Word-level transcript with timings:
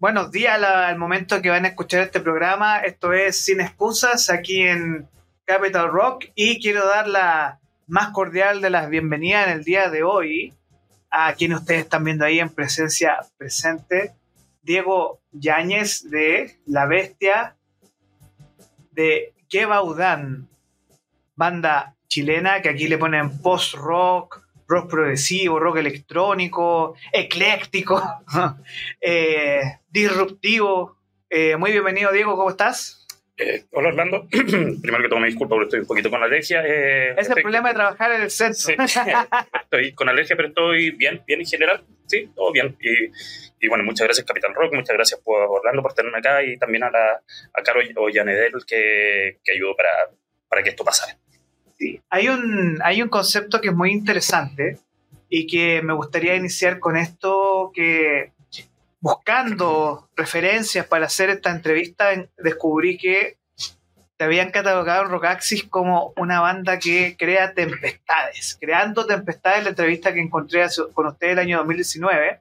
Buenos 0.00 0.30
días 0.30 0.62
al 0.62 0.96
momento 0.96 1.42
que 1.42 1.50
van 1.50 1.64
a 1.64 1.68
escuchar 1.68 2.02
este 2.02 2.20
programa. 2.20 2.78
Esto 2.78 3.12
es 3.12 3.44
Sin 3.44 3.60
Excusas 3.60 4.30
aquí 4.30 4.62
en 4.62 5.08
Capital 5.44 5.90
Rock 5.90 6.26
y 6.36 6.60
quiero 6.60 6.86
dar 6.86 7.08
la 7.08 7.58
más 7.88 8.10
cordial 8.10 8.60
de 8.60 8.70
las 8.70 8.88
bienvenidas 8.88 9.48
en 9.48 9.54
el 9.54 9.64
día 9.64 9.90
de 9.90 10.04
hoy 10.04 10.54
a 11.10 11.34
quienes 11.34 11.58
ustedes 11.58 11.80
están 11.80 12.04
viendo 12.04 12.24
ahí 12.24 12.38
en 12.38 12.48
presencia 12.48 13.16
presente. 13.38 14.12
Diego 14.62 15.18
Yáñez 15.32 16.08
de 16.08 16.56
La 16.64 16.86
Bestia 16.86 17.56
de 18.92 19.34
Udán, 19.82 20.48
banda 21.34 21.96
chilena 22.06 22.62
que 22.62 22.68
aquí 22.68 22.86
le 22.86 22.98
ponen 22.98 23.42
post-rock, 23.42 24.47
rock 24.68 24.90
progresivo, 24.90 25.58
rock 25.58 25.78
electrónico, 25.78 26.94
ecléctico, 27.12 28.02
eh, 29.00 29.62
disruptivo. 29.88 30.98
Eh, 31.30 31.56
muy 31.56 31.72
bienvenido, 31.72 32.12
Diego, 32.12 32.36
¿cómo 32.36 32.50
estás? 32.50 33.06
Eh, 33.38 33.64
hola 33.72 33.88
Orlando, 33.88 34.26
primero 34.30 35.02
que 35.02 35.08
todo 35.08 35.20
me 35.20 35.28
disculpo 35.28 35.54
porque 35.54 35.66
estoy 35.66 35.80
un 35.80 35.86
poquito 35.86 36.10
con 36.10 36.22
alergia. 36.22 36.62
es 36.66 37.28
el 37.30 37.42
problema 37.42 37.68
de 37.68 37.74
trabajar 37.76 38.12
en 38.12 38.22
el 38.22 38.30
centro. 38.30 38.74
estoy 39.62 39.92
con 39.92 40.08
alergia, 40.08 40.36
pero 40.36 40.48
estoy 40.48 40.90
bien, 40.90 41.22
bien 41.26 41.40
en 41.40 41.46
general, 41.46 41.84
sí, 42.06 42.30
todo 42.34 42.52
bien. 42.52 42.76
Y, 43.60 43.68
bueno, 43.68 43.84
muchas 43.84 44.06
gracias 44.06 44.26
Capitán 44.26 44.54
Rock, 44.54 44.74
muchas 44.74 44.94
gracias 44.94 45.20
por 45.20 45.40
Orlando 45.48 45.82
por 45.82 45.94
tenerme 45.94 46.18
acá 46.18 46.42
y 46.42 46.58
también 46.58 46.84
a, 46.84 46.90
la, 46.90 47.22
a 47.54 47.62
Caro 47.62 47.80
Ollanedel 47.96 48.52
que, 48.66 49.38
que 49.42 49.52
ayudó 49.52 49.74
para, 49.74 49.90
para 50.48 50.62
que 50.62 50.70
esto 50.70 50.84
pasara. 50.84 51.16
Sí. 51.78 52.00
Hay 52.10 52.28
un, 52.28 52.78
hay 52.82 53.02
un 53.02 53.08
concepto 53.08 53.60
que 53.60 53.68
es 53.68 53.74
muy 53.74 53.92
interesante 53.92 54.78
y 55.28 55.46
que 55.46 55.80
me 55.82 55.92
gustaría 55.92 56.34
iniciar 56.34 56.80
con 56.80 56.96
esto 56.96 57.70
que 57.74 58.32
buscando 59.00 60.08
referencias 60.16 60.86
para 60.86 61.06
hacer 61.06 61.30
esta 61.30 61.50
entrevista 61.50 62.08
descubrí 62.36 62.98
que 62.98 63.36
te 64.16 64.24
habían 64.24 64.50
catalogado 64.50 65.04
en 65.04 65.10
Rockaxis 65.10 65.64
como 65.64 66.12
una 66.16 66.40
banda 66.40 66.80
que 66.80 67.16
crea 67.16 67.54
tempestades, 67.54 68.58
creando 68.60 69.06
tempestades, 69.06 69.62
la 69.62 69.70
entrevista 69.70 70.12
que 70.12 70.20
encontré 70.20 70.66
con 70.92 71.06
usted 71.06 71.28
el 71.28 71.38
año 71.38 71.58
2019 71.58 72.40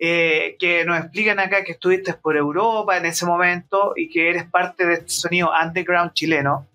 eh, 0.00 0.56
que 0.60 0.84
nos 0.84 0.96
explican 1.00 1.40
acá 1.40 1.64
que 1.64 1.72
estuviste 1.72 2.14
por 2.14 2.36
Europa 2.36 2.96
en 2.96 3.06
ese 3.06 3.26
momento 3.26 3.94
y 3.96 4.08
que 4.08 4.30
eres 4.30 4.44
parte 4.44 4.86
de 4.86 4.94
este 4.94 5.10
sonido 5.10 5.50
underground 5.60 6.12
chileno. 6.12 6.68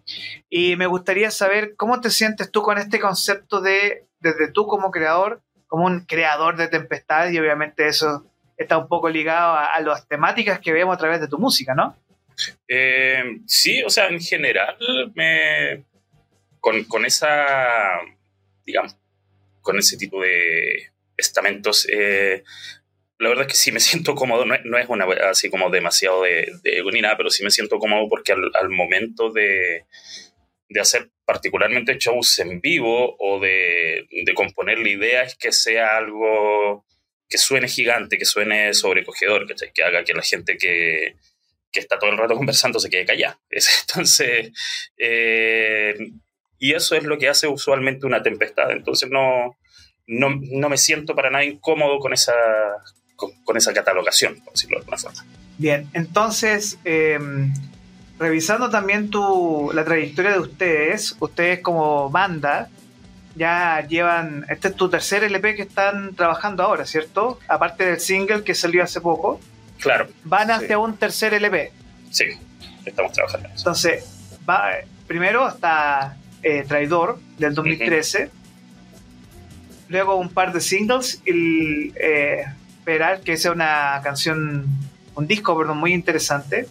Y 0.50 0.76
me 0.76 0.88
gustaría 0.88 1.32
saber 1.32 1.76
cómo 1.76 2.02
te 2.02 2.10
sientes 2.10 2.52
tú 2.52 2.62
con 2.62 2.78
este 2.78 3.00
concepto 3.00 3.62
de, 3.62 4.06
desde 4.20 4.52
tú 4.52 4.68
como 4.68 4.92
creador, 4.92 5.42
como 5.68 5.86
un 5.86 6.02
creador 6.06 6.58
de 6.58 6.68
tempestades, 6.68 7.34
y 7.34 7.40
obviamente 7.40 7.88
eso 7.88 8.26
está 8.58 8.78
un 8.78 8.88
poco 8.88 9.10
ligado 9.10 9.56
a, 9.56 9.80
las 9.82 10.08
temáticas 10.08 10.60
que 10.60 10.72
vemos 10.72 10.96
a 10.96 11.00
través 11.00 11.20
de 11.20 11.28
tu 11.28 11.40
música, 11.40 11.74
¿no? 11.74 11.96
Eh, 12.68 13.40
sí, 13.48 13.84
o 13.84 13.90
sea, 13.90 14.08
en 14.08 14.20
general, 14.20 14.78
me, 15.16 15.84
con, 16.60 16.84
con 16.86 17.06
esa, 17.06 18.00
digamos, 18.66 18.96
con 19.62 19.80
ese 19.80 19.98
tipo 19.98 20.22
de 20.22 20.92
estamentos, 21.18 21.88
eh, 21.92 22.44
la 23.24 23.30
verdad 23.30 23.46
es 23.48 23.54
que 23.54 23.58
sí 23.58 23.72
me 23.72 23.80
siento 23.80 24.16
cómodo, 24.16 24.46
no, 24.46 24.78
es 24.78 24.90
una 24.90 25.06
así 25.30 25.50
como 25.50 25.70
demasiado 25.70 26.24
de, 26.24 26.54
de 26.64 26.84
ni 26.92 27.02
nada, 27.02 27.18
pero 27.18 27.30
sí 27.30 27.44
me 27.44 27.52
siento 27.52 27.80
cómodo 27.80 28.08
porque 28.10 28.34
al, 28.34 28.70
momento 28.70 29.32
de, 29.32 29.86
de, 30.70 30.80
hacer 30.80 31.10
particularmente 31.26 31.98
shows 31.98 32.40
en 32.40 32.60
vivo 32.62 33.16
o 33.18 33.40
de, 33.40 34.06
de, 34.10 34.34
componer 34.34 34.80
la 34.80 34.90
idea 34.90 35.24
es 35.24 35.36
que 35.36 35.52
sea 35.52 35.98
algo 35.98 36.86
que 37.30 37.38
suene 37.38 37.68
gigante, 37.68 38.18
que 38.18 38.26
suene 38.26 38.74
sobrecogedor, 38.74 39.48
que 39.48 39.84
haga 39.84 40.04
que 40.04 40.14
la 40.14 40.22
gente 40.22 40.58
que, 40.58 41.16
que 41.72 41.80
está 41.80 41.98
todo 41.98 42.12
el 42.12 42.18
rato 42.18 42.36
conversando 42.36 42.80
se 42.80 42.90
quede 42.90 43.06
callada. 43.06 43.40
Entonces, 43.50 44.52
eh, 44.98 45.96
y 46.60 46.74
eso 46.74 46.96
es 46.96 47.04
lo 47.04 47.18
que 47.18 47.28
hace 47.28 47.48
usualmente 47.48 48.06
una 48.06 48.22
tempestad. 48.22 48.72
Entonces 48.72 49.10
no, 49.10 49.58
no, 50.08 50.40
no 50.42 50.70
me 50.70 50.78
siento 50.78 51.16
para 51.16 51.30
nada 51.30 51.44
incómodo 51.44 52.00
con 52.00 52.14
esa, 52.14 52.34
con, 53.16 53.58
esa 53.58 53.74
catalogación, 53.74 54.40
por 54.42 54.54
decirlo 54.54 54.78
de 54.78 54.82
alguna 54.82 54.98
forma. 54.98 55.24
Bien, 55.58 55.90
entonces, 55.94 56.80
em, 56.84 57.54
revisando 58.20 58.70
también 58.70 59.10
tu, 59.10 59.72
la 59.74 59.84
trayectoria 59.86 60.32
de 60.32 60.40
ustedes, 60.40 61.16
ustedes 61.20 61.60
como 61.60 62.10
banda 62.10 62.70
ya 63.36 63.86
llevan, 63.88 64.46
este 64.50 64.70
es 64.70 64.76
tu 64.76 64.90
tercer 64.90 65.24
LP 65.24 65.56
que 65.56 65.64
están 65.64 66.16
trabajando 66.16 66.64
ahora, 66.64 66.86
¿cierto? 66.86 67.40
Aparte 67.48 67.86
del 67.86 68.00
single 68.00 68.44
que 68.44 68.54
salió 68.54 68.84
hace 68.84 69.02
poco. 69.02 69.40
Claro. 69.80 70.08
Van 70.24 70.52
hacia 70.52 70.78
un 70.78 70.98
tercer 70.98 71.34
LP. 71.34 71.72
Sí, 72.12 72.26
estamos 72.86 73.12
trabajando 73.12 73.48
en 73.48 73.56
eso. 73.56 73.62
Entonces, 73.62 74.38
va, 74.48 74.72
primero 75.08 75.48
está 75.48 76.18
eh, 76.44 76.64
Traidor 76.68 77.20
del 77.38 77.56
2013. 77.56 78.30
Luego 79.90 80.16
un 80.16 80.30
par 80.30 80.54
de 80.54 80.62
singles, 80.62 81.22
y 81.26 81.92
eh, 81.96 82.46
esperar, 82.84 83.22
que 83.22 83.38
sea 83.38 83.54
una 83.54 84.02
canción, 84.04 84.66
un 85.16 85.26
disco, 85.26 85.58
perdón, 85.58 85.78
muy 85.78 85.94
interesante. 85.94 86.68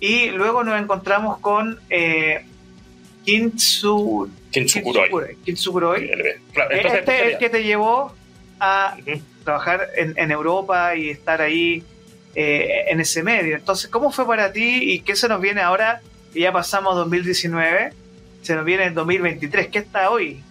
Y 0.00 0.30
luego 0.30 0.64
nos 0.64 0.80
encontramos 0.82 1.38
con 1.38 1.78
eh, 1.88 2.44
Kintsu, 3.24 4.28
Kintsukuroi. 4.50 5.36
Kintsukuroi. 5.44 6.10
este 6.70 7.16
es 7.16 7.32
el 7.32 7.38
que 7.38 7.48
te 7.48 7.62
llevó 7.62 8.12
a 8.58 8.96
trabajar 9.44 9.88
en, 9.96 10.30
Europa 10.32 10.96
y 10.96 11.10
estar 11.10 11.40
ahí 11.40 11.84
eh, 12.34 12.86
en 12.88 12.98
ese 12.98 13.22
medio. 13.22 13.54
Entonces, 13.54 13.88
¿cómo 13.88 14.10
fue 14.10 14.26
para 14.26 14.52
ti 14.52 14.92
y 14.92 15.00
qué 15.02 15.14
se 15.14 15.28
nos 15.28 15.40
viene 15.40 15.60
ahora? 15.60 16.00
ya 16.34 16.50
pasamos 16.50 16.96
2019, 16.96 17.92
se 18.40 18.54
nos 18.56 18.64
viene 18.64 18.86
el 18.86 18.94
2023. 18.94 19.68
¿Qué 19.68 19.78
está 19.78 20.10
hoy? 20.10 20.42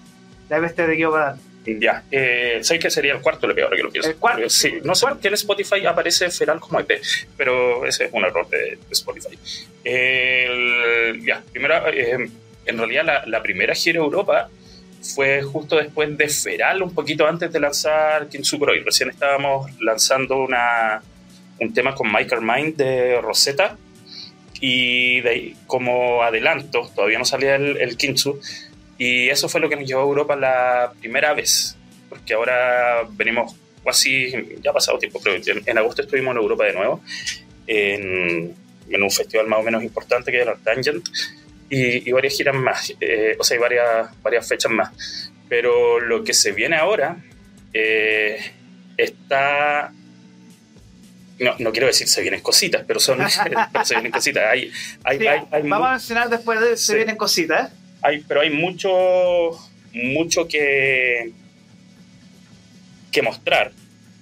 La 0.47 0.59
bestia 0.59 0.85
de 0.87 0.95
Guiobadan. 0.95 1.50
Ya, 1.65 2.03
eh, 2.09 2.59
sé 2.63 2.79
que 2.79 2.89
sería 2.89 3.13
el 3.13 3.21
cuarto 3.21 3.45
LP 3.45 3.61
ahora 3.61 3.77
que 3.77 3.83
lo 3.83 3.91
pienso. 3.91 4.09
¿El 4.09 4.15
cuarto? 4.15 4.49
Sí, 4.49 4.79
no 4.83 4.95
sé 4.95 5.05
por 5.05 5.19
qué 5.19 5.27
en 5.27 5.35
Spotify 5.35 5.85
aparece 5.85 6.29
Feral 6.31 6.59
como 6.59 6.79
EP, 6.79 6.99
pero 7.37 7.85
ese 7.85 8.05
es 8.05 8.13
un 8.13 8.23
error 8.23 8.47
de, 8.49 8.79
Spotify. 8.89 9.37
ya, 11.23 11.43
primero, 11.51 11.87
eh, 11.89 12.29
en 12.65 12.77
realidad 12.77 13.05
la, 13.05 13.25
la, 13.27 13.43
primera 13.43 13.75
gira 13.75 13.99
Europa 13.99 14.49
fue 15.01 15.43
justo 15.43 15.77
después 15.77 16.17
de 16.17 16.29
Feral, 16.29 16.81
un 16.81 16.93
poquito 16.93 17.27
antes 17.27 17.51
de 17.51 17.59
lanzar 17.59 18.27
Kintsukuroi. 18.27 18.79
Recién 18.83 19.09
estábamos 19.09 19.69
lanzando 19.81 20.37
una, 20.37 21.01
un 21.59 21.73
tema 21.73 21.93
con 21.93 22.11
Michael 22.11 22.41
Mind 22.41 22.75
de 22.75 23.21
Rosetta 23.21 23.77
y 24.59 25.21
de 25.21 25.29
ahí, 25.29 25.55
como 25.67 26.21
adelanto, 26.23 26.89
todavía 26.95 27.17
no 27.17 27.25
salía 27.25 27.55
el, 27.55 27.77
el 27.77 27.97
Kintsu, 27.97 28.39
y 29.01 29.29
eso 29.29 29.49
fue 29.49 29.59
lo 29.59 29.67
que 29.67 29.75
nos 29.75 29.87
llevó 29.87 30.01
a 30.01 30.03
Europa 30.03 30.35
la 30.35 30.93
primera 30.99 31.33
vez, 31.33 31.75
porque 32.07 32.35
ahora 32.35 33.01
venimos 33.09 33.55
casi, 33.83 34.31
ya 34.61 34.69
ha 34.69 34.73
pasado 34.73 34.99
tiempo, 34.99 35.19
pero 35.23 35.41
en, 35.43 35.77
agosto 35.79 36.03
estuvimos 36.03 36.35
en 36.35 36.37
Europa 36.37 36.65
de 36.65 36.73
nuevo, 36.73 37.01
en, 37.65 38.55
un 38.93 39.09
festival 39.09 39.47
más 39.47 39.57
o 39.57 39.63
menos 39.63 39.81
importante 39.81 40.31
que 40.31 40.41
era 40.41 40.53
Tangent, 40.53 41.03
y, 41.67 42.07
y 42.07 42.11
varias 42.11 42.37
giras 42.37 42.53
más, 42.53 42.93
eh, 43.01 43.35
o 43.39 43.43
sea, 43.43 43.55
hay 43.55 43.61
varias, 43.61 44.21
varias 44.21 44.47
fechas 44.47 44.71
más. 44.71 44.91
Pero 45.49 45.99
lo 45.99 46.23
que 46.23 46.35
se 46.35 46.51
viene 46.51 46.75
ahora 46.75 47.17
eh, 47.73 48.39
está 48.97 49.91
no, 51.39 51.55
no, 51.57 51.71
quiero 51.71 51.87
decir 51.87 52.07
se 52.07 52.21
vienen 52.21 52.41
cositas, 52.41 52.83
pero 52.85 52.99
son 52.99 53.17
se 53.83 53.95
vienen 53.95 54.11
cositas. 54.11 54.43
Hay, 54.47 54.71
hay, 55.03 55.25
hay, 55.25 55.61
vamos 55.63 55.87
a 55.87 55.91
mencionar 55.93 56.29
después 56.29 56.61
de 56.61 56.77
se 56.77 56.93
vienen 56.93 57.15
cositas 57.15 57.71
hay, 58.01 58.23
pero 58.27 58.41
hay 58.41 58.49
mucho, 58.49 58.89
mucho 59.93 60.47
que, 60.47 61.31
que 63.11 63.21
mostrar, 63.21 63.71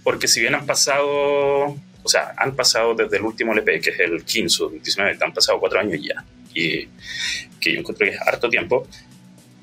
porque 0.03 0.27
si 0.27 0.41
bien 0.41 0.55
han 0.55 0.65
pasado, 0.65 1.75
o 2.03 2.07
sea, 2.07 2.33
han 2.37 2.55
pasado 2.55 2.93
desde 2.95 3.17
el 3.17 3.23
último 3.23 3.53
LP, 3.53 3.81
que 3.81 3.89
es 3.91 3.99
el 3.99 4.23
15 4.23 4.63
19, 4.81 5.17
han 5.21 5.33
pasado 5.33 5.59
cuatro 5.59 5.79
años 5.79 5.99
ya, 6.01 6.23
y 6.53 6.87
que 7.59 7.73
yo 7.73 7.79
encuentro 7.79 8.05
que 8.05 8.13
es 8.13 8.21
harto 8.21 8.49
tiempo. 8.49 8.87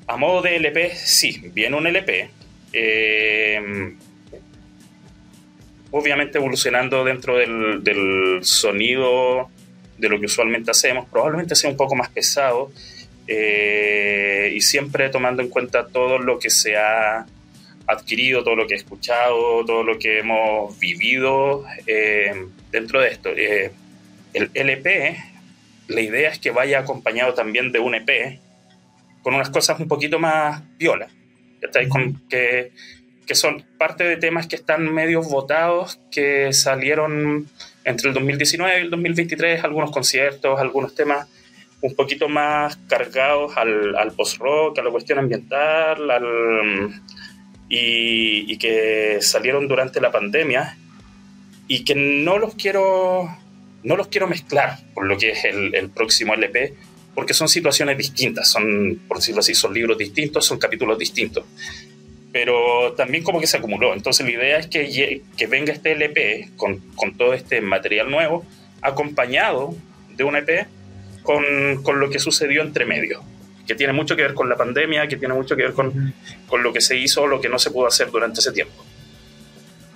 A 0.07 0.15
modo 0.15 0.41
de 0.41 0.55
LP, 0.55 0.95
sí, 0.95 1.51
viene 1.53 1.75
un 1.75 1.85
LP. 1.85 2.29
Eh, 2.71 3.93
obviamente 5.91 6.37
evolucionando 6.37 7.03
dentro 7.03 7.37
del, 7.37 7.83
del, 7.83 8.39
sonido 8.43 9.49
de 9.97 10.09
lo 10.09 10.19
que 10.19 10.25
usualmente 10.25 10.71
hacemos, 10.71 11.07
probablemente 11.09 11.55
sea 11.55 11.69
un 11.69 11.77
poco 11.77 11.95
más 11.95 12.09
pesado, 12.09 12.71
eh, 13.27 14.51
y 14.55 14.61
siempre 14.61 15.09
tomando 15.09 15.41
en 15.41 15.49
cuenta 15.49 15.87
todo 15.87 16.17
lo 16.17 16.39
que 16.39 16.49
se 16.49 16.77
ha 16.77 17.25
adquirido, 17.85 18.43
todo 18.43 18.55
lo 18.55 18.67
que 18.67 18.73
he 18.73 18.77
escuchado, 18.77 19.65
todo 19.65 19.83
lo 19.83 19.97
que 19.97 20.19
hemos 20.19 20.77
vivido 20.79 21.65
eh, 21.85 22.33
dentro 22.71 23.01
de 23.01 23.09
esto. 23.09 23.29
Eh, 23.35 23.71
el 24.33 24.51
LP, 24.53 25.17
la 25.87 26.01
idea 26.01 26.29
es 26.29 26.39
que 26.39 26.51
vaya 26.51 26.79
acompañado 26.79 27.33
también 27.33 27.71
de 27.71 27.79
un 27.79 27.95
EP 27.95 28.39
con 29.23 29.33
unas 29.35 29.49
cosas 29.49 29.79
un 29.79 29.87
poquito 29.87 30.19
más 30.19 30.61
violas, 30.77 31.11
que 32.29 32.71
que 33.27 33.35
son 33.35 33.63
parte 33.77 34.05
de 34.05 34.15
temas 34.15 34.47
que 34.47 34.55
están 34.55 34.91
medio 34.91 35.21
votados, 35.21 35.99
que 36.09 36.53
salieron 36.53 37.47
entre 37.83 38.07
el 38.07 38.13
2019 38.13 38.79
y 38.79 38.81
el 38.83 38.89
2023, 38.89 39.63
algunos 39.65 39.91
conciertos, 39.91 40.59
algunos 40.59 40.95
temas 40.95 41.27
un 41.81 41.95
poquito 41.95 42.27
más 42.27 42.77
cargados 42.87 43.55
al, 43.55 43.95
al 43.95 44.11
post-rock, 44.13 44.79
a 44.79 44.83
la 44.83 44.89
cuestión 44.89 45.19
ambiental, 45.19 45.99
y, 47.69 48.51
y, 48.51 48.57
que 48.57 49.17
salieron 49.21 49.67
durante 49.67 49.99
la 49.99 50.11
pandemia 50.11 50.77
y 51.67 51.83
que 51.83 51.95
no 51.95 52.37
los 52.37 52.55
quiero, 52.55 53.29
no 53.83 53.95
los 53.97 54.07
quiero 54.07 54.27
mezclar 54.27 54.79
por 54.93 55.05
lo 55.05 55.17
que 55.17 55.31
es 55.31 55.43
el, 55.43 55.75
el 55.75 55.89
próximo 55.89 56.33
LP, 56.33 56.75
porque 57.13 57.33
son 57.33 57.49
situaciones 57.49 57.97
distintas, 57.97 58.49
son, 58.49 59.01
por 59.07 59.17
decirlo 59.17 59.41
así, 59.41 59.53
son 59.53 59.73
libros 59.73 59.97
distintos, 59.97 60.45
son 60.45 60.57
capítulos 60.57 60.97
distintos 60.97 61.43
pero 62.31 62.93
también 62.93 63.23
como 63.23 63.39
que 63.39 63.47
se 63.47 63.57
acumuló. 63.57 63.95
Entonces 63.95 64.23
la 64.23 64.31
idea 64.31 64.59
es 64.59 64.67
que, 64.67 65.23
que 65.35 65.47
venga 65.47 65.73
este 65.73 65.93
LP 65.93 66.51
con, 66.55 66.77
con, 66.95 67.17
todo 67.17 67.33
este 67.33 67.61
material 67.61 68.11
nuevo, 68.11 68.45
acompañado 68.81 69.73
de 70.15 70.23
un 70.23 70.35
EP 70.35 70.67
con, 71.27 71.83
con, 71.83 71.99
lo 71.99 72.09
que 72.09 72.19
sucedió 72.19 72.61
entre 72.61 72.85
medio, 72.85 73.21
que 73.67 73.75
tiene 73.75 73.91
mucho 73.91 74.15
que 74.15 74.21
ver 74.21 74.33
con 74.33 74.47
la 74.47 74.55
pandemia, 74.55 75.09
que 75.09 75.17
tiene 75.17 75.33
mucho 75.33 75.57
que 75.57 75.63
ver 75.63 75.73
con, 75.73 76.13
con 76.47 76.63
lo 76.63 76.71
que 76.71 76.79
se 76.79 76.95
hizo 76.95 77.23
o 77.23 77.27
lo 77.27 77.41
que 77.41 77.49
no 77.49 77.59
se 77.59 77.69
pudo 77.69 77.85
hacer 77.87 78.09
durante 78.09 78.39
ese 78.39 78.53
tiempo. 78.53 78.85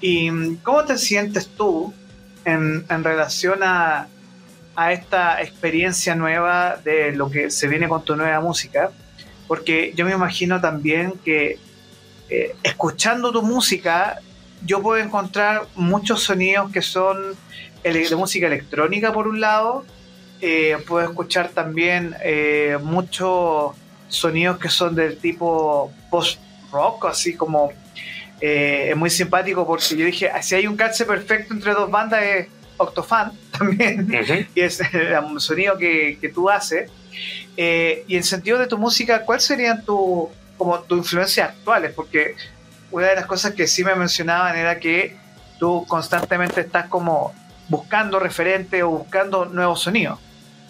¿Y 0.02 0.56
cómo 0.58 0.84
te 0.84 0.98
sientes 0.98 1.48
tú 1.48 1.94
en, 2.44 2.84
en 2.90 3.04
relación 3.06 3.64
a, 3.64 4.10
a 4.76 4.92
esta 4.92 5.42
experiencia 5.42 6.16
nueva 6.16 6.76
de 6.84 7.14
lo 7.14 7.32
que 7.32 7.50
se 7.50 7.70
viene 7.70 7.88
con 7.88 8.04
tu 8.04 8.18
nueva 8.18 8.42
música? 8.42 8.92
Porque 9.48 9.94
yo 9.96 10.04
me 10.04 10.12
imagino 10.12 10.60
también 10.60 11.14
que 11.24 11.60
eh, 12.30 12.56
escuchando 12.62 13.32
tu 13.32 13.42
música, 13.42 14.20
yo 14.66 14.82
puedo 14.82 15.02
encontrar 15.02 15.68
muchos 15.76 16.24
sonidos 16.24 16.74
que 16.74 16.82
son 16.82 17.38
de 17.84 18.16
música 18.18 18.48
electrónica 18.48 19.14
por 19.14 19.30
un 19.30 19.40
lado, 19.40 19.86
eh, 20.42 20.78
puedo 20.88 21.08
escuchar 21.08 21.50
también 21.50 22.16
eh, 22.24 22.78
muchos 22.82 23.76
sonidos 24.08 24.58
que 24.58 24.70
son 24.70 24.96
del 24.96 25.18
tipo 25.18 25.92
post-rock, 26.10 27.06
así 27.06 27.36
como 27.36 27.72
es 28.40 28.98
muy 28.98 29.12
simpático 29.12 29.68
porque 29.68 29.96
yo 29.96 30.06
dije, 30.06 30.32
si 30.42 30.56
hay 30.56 30.66
un 30.66 30.76
calce 30.76 31.06
perfecto 31.06 31.54
entre 31.54 31.74
dos 31.74 31.92
bandas 31.92 32.24
es 32.24 32.48
Octofan 32.78 33.34
también, 33.52 34.12
y 34.56 34.62
es 34.62 34.82
el 34.82 35.40
sonido 35.40 35.78
que, 35.78 36.18
que 36.20 36.30
tú 36.30 36.50
haces. 36.50 36.90
y 37.56 38.16
en 38.16 38.24
sentido 38.24 38.58
de 38.58 38.66
tu 38.66 38.80
música, 38.80 39.24
¿cuáles 39.26 39.44
serían 39.44 39.86
tus 39.86 40.30
como 40.62 40.80
tu 40.82 40.96
influencias 40.96 41.50
actuales, 41.50 41.92
porque 41.96 42.36
una 42.92 43.08
de 43.08 43.16
las 43.16 43.26
cosas 43.26 43.56
que 43.56 43.66
sí 43.66 43.84
me 43.84 43.96
mencionaban 43.96 44.56
era 44.56 44.80
que 44.80 45.18
tú 45.58 45.88
constantemente 45.88 46.62
estás 46.62 46.86
como 46.86 47.34
buscando 47.68 48.20
referentes 48.20 48.84
o 48.84 48.90
buscando 48.90 49.46
nuevos 49.46 49.82
sonidos. 49.82 50.20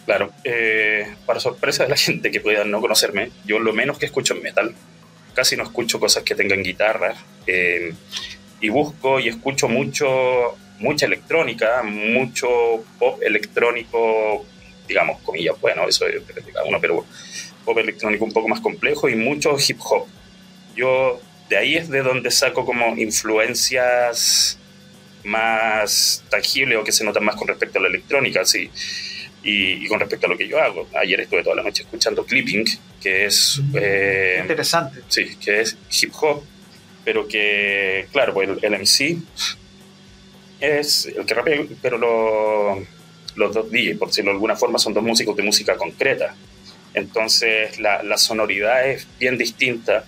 Claro, 0.06 0.31
eh, 0.44 1.15
para 1.25 1.39
sorpresa 1.39 1.83
de 1.83 1.89
la 1.89 1.98
gente 1.98 2.31
que 2.31 2.39
pueda 2.39 2.63
no 2.63 2.81
conocerme, 2.81 3.31
yo 3.45 3.59
lo 3.59 3.71
menos 3.74 3.98
que 3.98 4.07
escucho 4.07 4.33
es 4.33 4.42
metal, 4.42 4.74
casi 5.33 5.56
no 5.56 5.63
escucho 5.63 6.00
cosas 6.00 6.24
que 6.24 6.36
tengan 6.36 6.63
guitarra, 6.63 7.15
eh, 7.45 7.94
y 8.59 8.69
busco 8.69 9.19
y 9.19 9.27
escucho 9.27 9.68
mucho, 9.68 10.57
mucha 10.80 11.06
electrónica, 11.06 11.83
mucho 11.83 12.48
pop 13.00 13.21
electrónico, 13.21 14.45
digamos, 14.88 15.21
comillas, 15.21 15.59
bueno, 15.59 15.88
eso 15.88 16.07
es 16.07 16.25
de 16.27 16.51
cada 16.51 16.65
uno, 16.65 16.80
pero 16.81 17.06
pop 17.65 17.77
electrónico 17.77 18.25
un 18.25 18.33
poco 18.33 18.47
más 18.47 18.59
complejo 18.59 19.09
y 19.09 19.15
mucho 19.15 19.56
hip 19.68 19.80
hop. 19.81 20.07
Yo 20.75 21.19
de 21.50 21.57
ahí 21.57 21.75
es 21.75 21.89
de 21.89 22.01
donde 22.01 22.31
saco 22.31 22.65
como 22.65 22.95
influencias 22.97 24.57
más 25.24 26.24
tangibles 26.30 26.77
o 26.77 26.83
que 26.83 26.92
se 26.92 27.04
notan 27.04 27.24
más 27.25 27.36
con 27.36 27.47
respecto 27.47 27.80
a 27.80 27.81
la 27.81 27.89
electrónica, 27.89 28.45
sí. 28.45 28.69
Y, 29.44 29.88
con 29.88 30.00
respecto 30.00 30.28
a 30.28 30.30
lo 30.30 30.38
que 30.38 30.48
yo 30.48 30.62
hago. 30.62 30.88
Ayer 30.94 31.22
estuve 31.22 31.44
toda 31.44 31.56
la 31.56 31.64
noche 31.64 31.84
escuchando 31.84 32.26
Clipping, 32.26 32.64
que 33.02 33.26
es... 33.26 33.60
Eh, 33.74 34.38
Interesante. 34.42 35.02
Sí, 35.08 35.36
que 35.38 35.62
es 35.62 35.76
hip 36.02 36.12
hop, 36.22 36.44
pero 37.04 37.28
que, 37.28 38.08
claro, 38.12 38.34
pues 38.34 38.50
el, 38.62 38.72
MC 38.72 39.18
es 40.60 41.08
el 41.08 41.26
que 41.26 41.34
rapea, 41.34 41.64
pero 41.82 41.98
los 43.36 43.54
dos 43.54 43.72
DJs, 43.72 43.98
por 43.98 44.10
decirlo 44.10 44.30
de 44.32 44.36
alguna 44.36 44.56
forma, 44.56 44.78
son 44.78 44.94
dos 44.94 45.04
músicos 45.04 45.36
de 45.36 45.44
música 45.44 45.76
concreta. 45.76 46.36
Entonces 46.94 47.80
la, 47.80 48.04
la, 48.04 48.18
sonoridad 48.18 48.88
es 48.88 49.08
bien 49.20 49.38
distinta. 49.38 50.06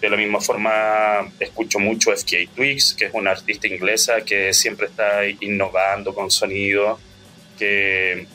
De 0.00 0.08
la 0.08 0.16
misma 0.16 0.40
forma, 0.40 1.30
escucho 1.38 1.78
mucho 1.78 2.10
FK 2.10 2.54
Twigs, 2.54 2.94
que 2.94 3.06
es 3.06 3.10
una 3.12 3.32
artista 3.32 3.66
inglesa 3.66 4.22
que 4.22 4.54
siempre 4.54 4.86
está 4.86 5.26
innovando 5.26 6.14
con 6.14 6.30
sonido, 6.30 6.98
que, 7.58 8.26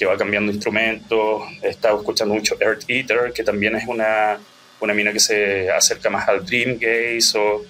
que 0.00 0.06
va 0.06 0.16
cambiando 0.16 0.50
instrumentos. 0.50 1.42
He 1.62 1.68
estado 1.68 1.98
escuchando 1.98 2.34
mucho 2.34 2.56
Earth 2.58 2.88
Eater, 2.88 3.32
que 3.34 3.44
también 3.44 3.76
es 3.76 3.86
una, 3.86 4.40
una 4.80 4.94
mina 4.94 5.12
que 5.12 5.20
se 5.20 5.70
acerca 5.70 6.08
más 6.08 6.26
al 6.26 6.44
Dream 6.44 6.78
Gaze, 6.80 7.38
o 7.38 7.62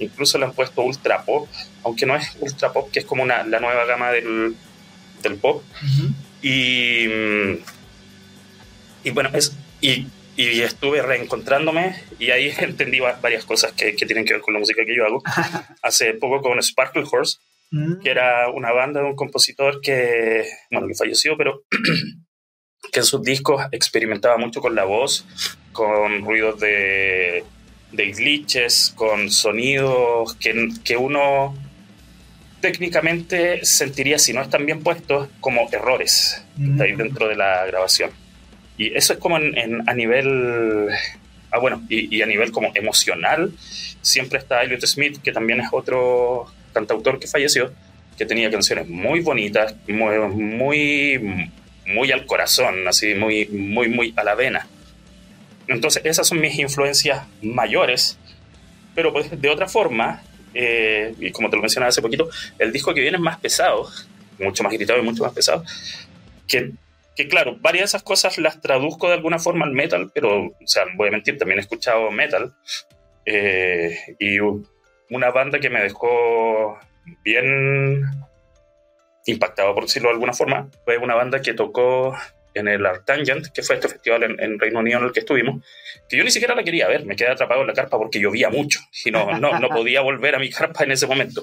incluso 0.00 0.36
le 0.36 0.46
han 0.46 0.52
puesto 0.52 0.82
Ultra 0.82 1.22
Pop, 1.24 1.48
aunque 1.84 2.04
no 2.04 2.16
es 2.16 2.36
Ultra 2.40 2.72
Pop, 2.72 2.90
que 2.90 2.98
es 2.98 3.04
como 3.04 3.22
una, 3.22 3.44
la 3.44 3.60
nueva 3.60 3.84
gama 3.84 4.10
del, 4.10 4.56
del 5.22 5.36
pop. 5.36 5.62
Y 6.42 7.06
y 9.06 9.10
bueno, 9.12 9.30
es, 9.34 9.56
y, 9.80 10.08
y, 10.36 10.62
estuve 10.62 11.00
reencontrándome 11.00 11.94
y 12.18 12.32
ahí 12.32 12.52
entendí 12.58 12.98
varias 12.98 13.44
cosas 13.44 13.70
que, 13.70 13.94
que, 13.94 14.04
tienen 14.04 14.24
que 14.24 14.32
ver 14.32 14.42
con 14.42 14.52
la 14.52 14.58
música 14.58 14.84
que 14.84 14.96
yo 14.96 15.06
hago. 15.06 15.22
Hace 15.82 16.14
poco 16.14 16.40
con 16.42 16.60
Sparkle 16.60 17.04
Horse, 17.08 17.38
mm. 17.70 18.00
que 18.00 18.10
era 18.10 18.48
una 18.50 18.72
banda 18.72 19.00
de 19.00 19.06
un 19.06 19.16
compositor 19.16 19.80
que, 19.80 20.44
bueno, 20.70 20.88
que 20.88 20.94
falleció, 20.94 21.36
pero 21.36 21.64
que 22.92 23.00
en 23.00 23.04
sus 23.04 23.22
discos 23.22 23.64
experimentaba 23.72 24.36
mucho 24.38 24.60
con 24.60 24.74
la 24.74 24.84
voz, 24.84 25.26
con 25.72 26.24
ruidos 26.24 26.60
de, 26.60 27.44
de 27.92 28.12
glitches, 28.12 28.92
con 28.96 29.30
sonidos 29.30 30.34
que, 30.34 30.68
que 30.84 30.96
uno 30.96 31.54
técnicamente 32.60 33.64
sentiría, 33.64 34.18
si 34.18 34.32
no 34.32 34.42
están 34.42 34.66
bien 34.66 34.82
puestos, 34.82 35.28
como 35.40 35.68
errores 35.70 36.44
mm. 36.56 36.80
ahí 36.80 36.92
dentro 36.92 37.28
de 37.28 37.36
la 37.36 37.64
grabación. 37.66 38.10
Y 38.78 38.94
eso 38.94 39.14
es 39.14 39.18
como 39.18 39.38
en, 39.38 39.88
a 39.88 39.94
nivel, 39.94 40.88
ah, 41.50 41.58
bueno, 41.58 41.82
y, 41.88 42.20
a 42.22 42.26
nivel 42.26 42.52
como 42.52 42.72
emocional, 42.74 43.52
siempre 44.02 44.38
está 44.38 44.62
Elliot 44.62 44.84
Smith, 44.84 45.18
que 45.22 45.32
también 45.32 45.60
es 45.60 45.68
otro 45.72 46.46
cantautor 46.76 47.18
que 47.18 47.26
falleció, 47.26 47.72
que 48.18 48.26
tenía 48.26 48.50
canciones 48.50 48.88
muy 48.88 49.20
bonitas, 49.20 49.74
muy, 49.88 50.18
muy, 50.28 51.50
muy 51.86 52.12
al 52.12 52.26
corazón, 52.26 52.86
así, 52.86 53.14
muy, 53.14 53.46
muy, 53.46 53.88
muy 53.88 54.12
a 54.16 54.22
la 54.24 54.34
vena. 54.34 54.68
Entonces, 55.68 56.02
esas 56.04 56.28
son 56.28 56.40
mis 56.40 56.58
influencias 56.58 57.26
mayores, 57.42 58.18
pero 58.94 59.12
pues 59.12 59.40
de 59.40 59.48
otra 59.48 59.68
forma, 59.68 60.22
eh, 60.54 61.14
y 61.18 61.30
como 61.32 61.48
te 61.48 61.56
lo 61.56 61.62
mencionaba 61.62 61.88
hace 61.88 62.02
poquito, 62.02 62.28
el 62.58 62.72
disco 62.72 62.92
que 62.92 63.00
viene 63.00 63.16
es 63.16 63.22
más 63.22 63.38
pesado, 63.38 63.88
mucho 64.38 64.62
más 64.62 64.72
gritado 64.72 64.98
y 64.98 65.02
mucho 65.02 65.22
más 65.22 65.32
pesado, 65.32 65.64
que 66.46 66.72
que 67.16 67.28
claro, 67.28 67.56
varias 67.60 67.80
de 67.80 67.86
esas 67.86 68.02
cosas 68.02 68.36
las 68.36 68.60
traduzco 68.60 69.08
de 69.08 69.14
alguna 69.14 69.38
forma 69.38 69.64
al 69.64 69.72
metal, 69.72 70.10
pero, 70.14 70.48
o 70.48 70.66
sea, 70.66 70.84
voy 70.96 71.08
a 71.08 71.12
mentir, 71.12 71.38
también 71.38 71.58
he 71.58 71.62
escuchado 71.62 72.10
metal. 72.10 72.54
Eh, 73.24 73.96
y 74.20 74.38
una 75.10 75.30
banda 75.30 75.58
que 75.58 75.70
me 75.70 75.82
dejó 75.82 76.78
bien 77.24 78.04
impactado, 79.26 79.74
por 79.74 79.84
decirlo 79.84 80.08
de 80.08 80.14
alguna 80.14 80.32
forma, 80.32 80.68
fue 80.84 80.98
una 80.98 81.14
banda 81.14 81.40
que 81.40 81.54
tocó 81.54 82.16
en 82.54 82.68
el 82.68 82.86
Artangent, 82.86 83.48
que 83.48 83.62
fue 83.62 83.76
este 83.76 83.88
festival 83.88 84.22
en, 84.22 84.58
Reino 84.58 84.80
Unido 84.80 84.98
en 84.98 85.04
el 85.06 85.12
que 85.12 85.20
estuvimos, 85.20 85.62
que 86.08 86.16
yo 86.16 86.24
ni 86.24 86.30
siquiera 86.30 86.54
la 86.54 86.64
quería 86.64 86.88
ver, 86.88 87.04
me 87.04 87.14
quedé 87.14 87.28
atrapado 87.28 87.60
en 87.60 87.66
la 87.66 87.74
carpa 87.74 87.98
porque 87.98 88.18
llovía 88.18 88.48
mucho 88.48 88.80
y 89.04 89.10
no, 89.10 89.38
no, 89.38 89.58
no 89.60 89.68
podía 89.68 90.00
volver 90.00 90.34
a 90.34 90.38
mi 90.38 90.50
carpa 90.50 90.84
en 90.84 90.92
ese 90.92 91.06
momento. 91.06 91.42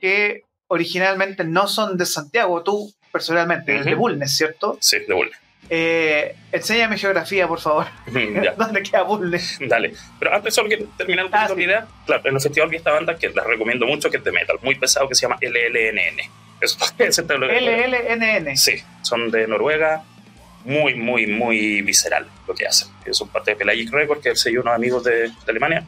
Que 0.00 0.42
originalmente 0.66 1.44
no 1.44 1.68
son 1.68 1.96
de 1.96 2.06
Santiago, 2.06 2.62
tú 2.64 2.92
personalmente, 3.12 3.82
de 3.82 3.94
Bulnes, 3.94 4.36
¿cierto? 4.36 4.78
Sí, 4.80 4.98
de 5.06 5.14
Bulnes. 5.14 5.38
Eh, 5.68 6.34
enséñame 6.50 6.98
geografía, 6.98 7.46
por 7.46 7.60
favor. 7.60 7.86
¿Dónde 8.56 8.82
queda 8.82 9.02
Bulnes? 9.02 9.58
Dale. 9.60 9.92
Pero 10.18 10.34
antes 10.34 10.54
solo 10.54 10.68
que 10.68 10.78
terminar 10.96 11.26
un 11.26 11.30
poquito 11.30 11.52
ah, 11.52 11.56
la 11.56 11.62
idea, 11.62 11.86
claro, 12.06 12.28
en 12.28 12.34
el 12.34 12.40
festival 12.40 12.68
vi 12.68 12.76
esta 12.76 12.92
banda 12.92 13.16
que 13.16 13.28
la 13.30 13.44
recomiendo 13.44 13.86
mucho, 13.86 14.10
que 14.10 14.16
es 14.16 14.24
de 14.24 14.32
metal, 14.32 14.58
muy 14.62 14.74
pesado, 14.74 15.08
que 15.08 15.14
se 15.14 15.22
llama 15.22 15.38
LLNN. 15.40 16.30
Eso, 16.60 16.76
LLNN. 16.98 18.56
Sí, 18.56 18.82
son 19.02 19.30
de 19.30 19.46
Noruega, 19.46 20.04
muy, 20.64 20.94
muy, 20.94 21.26
muy 21.26 21.82
visceral 21.82 22.26
lo 22.46 22.54
que 22.54 22.66
hacen. 22.66 22.88
Son 23.12 23.28
parte 23.28 23.52
de 23.52 23.56
Pelagic 23.56 23.90
Records, 23.90 24.22
que 24.22 24.30
es 24.30 24.46
el 24.46 24.58
unos 24.58 24.74
amigos 24.74 25.04
de, 25.04 25.28
de, 25.28 25.32
Alemania. 25.48 25.84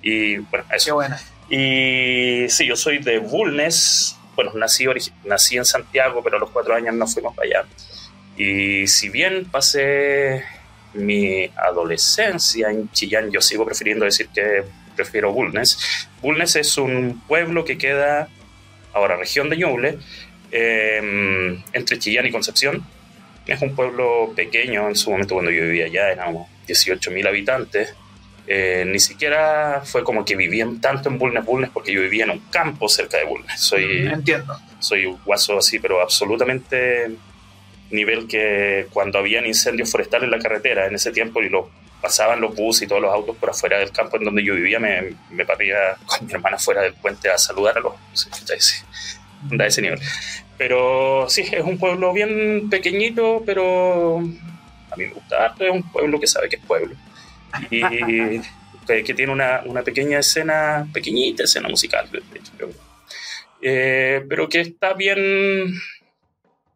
Y 0.00 0.38
bueno, 0.38 0.64
eso. 0.72 0.86
Qué 0.86 0.92
buena. 0.92 1.20
Y 1.50 2.46
sí, 2.48 2.66
yo 2.66 2.76
soy 2.76 2.98
de 2.98 3.18
Bulnes, 3.18 4.16
bueno, 4.34 4.52
nací, 4.54 4.86
nací 5.24 5.56
en 5.56 5.64
Santiago, 5.64 6.22
pero 6.22 6.36
a 6.36 6.40
los 6.40 6.50
cuatro 6.50 6.74
años 6.74 6.94
nos 6.94 7.12
fuimos 7.12 7.34
para 7.34 7.48
allá. 7.48 7.64
Y 8.36 8.86
si 8.86 9.08
bien 9.08 9.44
pasé 9.44 10.44
mi 10.94 11.50
adolescencia 11.56 12.70
en 12.70 12.90
Chillán, 12.90 13.30
yo 13.30 13.40
sigo 13.40 13.64
prefiriendo 13.64 14.04
decir 14.04 14.28
que 14.34 14.64
prefiero 14.96 15.32
Bulnes. 15.32 16.08
Bulnes 16.22 16.56
es 16.56 16.76
un 16.78 17.22
pueblo 17.26 17.64
que 17.64 17.78
queda, 17.78 18.28
ahora 18.92 19.16
región 19.16 19.50
de 19.50 19.56
Ñuble, 19.56 19.98
em, 20.50 21.62
entre 21.72 21.98
Chillán 21.98 22.26
y 22.26 22.30
Concepción. 22.30 22.84
Es 23.46 23.60
un 23.60 23.74
pueblo 23.74 24.32
pequeño, 24.34 24.88
en 24.88 24.96
su 24.96 25.10
momento 25.10 25.34
cuando 25.34 25.50
yo 25.50 25.64
vivía 25.64 25.86
allá 25.86 26.10
éramos 26.12 26.48
18.000 26.66 27.26
habitantes. 27.26 27.94
Eh, 28.46 28.84
ni 28.86 28.98
siquiera 28.98 29.82
fue 29.84 30.04
como 30.04 30.24
que 30.24 30.36
vivían 30.36 30.80
tanto 30.80 31.08
en 31.08 31.18
Bulnes, 31.18 31.44
Bulnes, 31.44 31.70
porque 31.70 31.92
yo 31.92 32.02
vivía 32.02 32.24
en 32.24 32.30
un 32.30 32.40
campo 32.50 32.88
cerca 32.88 33.16
de 33.16 33.24
Bulnes. 33.24 33.58
Soy, 33.58 34.06
Entiendo. 34.06 34.58
Soy 34.78 35.06
un 35.06 35.18
guaso 35.24 35.58
así, 35.58 35.78
pero 35.78 36.00
absolutamente 36.02 37.16
nivel 37.90 38.26
que 38.26 38.86
cuando 38.92 39.18
habían 39.18 39.46
incendios 39.46 39.90
forestales 39.90 40.24
en 40.24 40.30
la 40.30 40.38
carretera 40.38 40.86
en 40.86 40.94
ese 40.94 41.12
tiempo 41.12 41.42
y 41.42 41.48
lo 41.48 41.70
pasaban 42.00 42.40
los 42.40 42.54
buses 42.54 42.82
y 42.82 42.86
todos 42.86 43.00
los 43.00 43.12
autos 43.12 43.36
por 43.36 43.50
afuera 43.50 43.78
del 43.78 43.90
campo 43.90 44.16
en 44.18 44.24
donde 44.24 44.44
yo 44.44 44.54
vivía, 44.54 44.78
me, 44.78 45.14
me 45.30 45.46
paría 45.46 45.96
con 46.04 46.26
mi 46.26 46.32
hermana 46.32 46.58
fuera 46.58 46.82
del 46.82 46.94
puente 46.94 47.30
a 47.30 47.38
saludar 47.38 47.78
a 47.78 47.80
los 47.80 47.94
buses. 48.10 48.84
Da 49.50 49.66
ese 49.66 49.82
nivel. 49.82 50.00
Pero 50.56 51.26
sí, 51.28 51.42
es 51.50 51.64
un 51.64 51.78
pueblo 51.78 52.12
bien 52.12 52.68
pequeñito, 52.70 53.42
pero 53.44 54.18
a 54.18 54.96
mí 54.96 55.06
me 55.06 55.14
gusta 55.14 55.54
es 55.58 55.70
un 55.70 55.90
pueblo 55.90 56.20
que 56.20 56.26
sabe 56.26 56.48
que 56.48 56.56
es 56.56 56.62
pueblo. 56.62 56.94
Y 57.70 57.80
que, 58.86 59.14
tiene 59.14 59.32
una, 59.32 59.62
una, 59.64 59.82
pequeña 59.82 60.18
escena, 60.18 60.86
pequeñita 60.92 61.44
escena 61.44 61.68
musical, 61.68 62.08
de 62.10 62.18
hecho, 62.18 62.70
eh, 63.62 64.24
pero 64.28 64.48
que 64.48 64.60
está 64.60 64.92
bien 64.92 65.74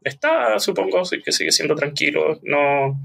está, 0.09 0.59
supongo, 0.59 1.03
que 1.25 1.33
sigue 1.33 1.53
siendo 1.53 1.75
tranquilo. 1.75 2.39
No, 2.43 3.01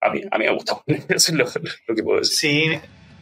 a 0.00 0.10
mí, 0.10 0.20
a 0.30 0.38
mí 0.38 0.44
me 0.44 0.52
gusta. 0.52 0.82
Eso 0.86 1.32
es 1.32 1.32
lo, 1.32 1.46
que 1.94 2.02
puedo 2.02 2.18
decir. 2.18 2.80
Sí, 2.80 2.80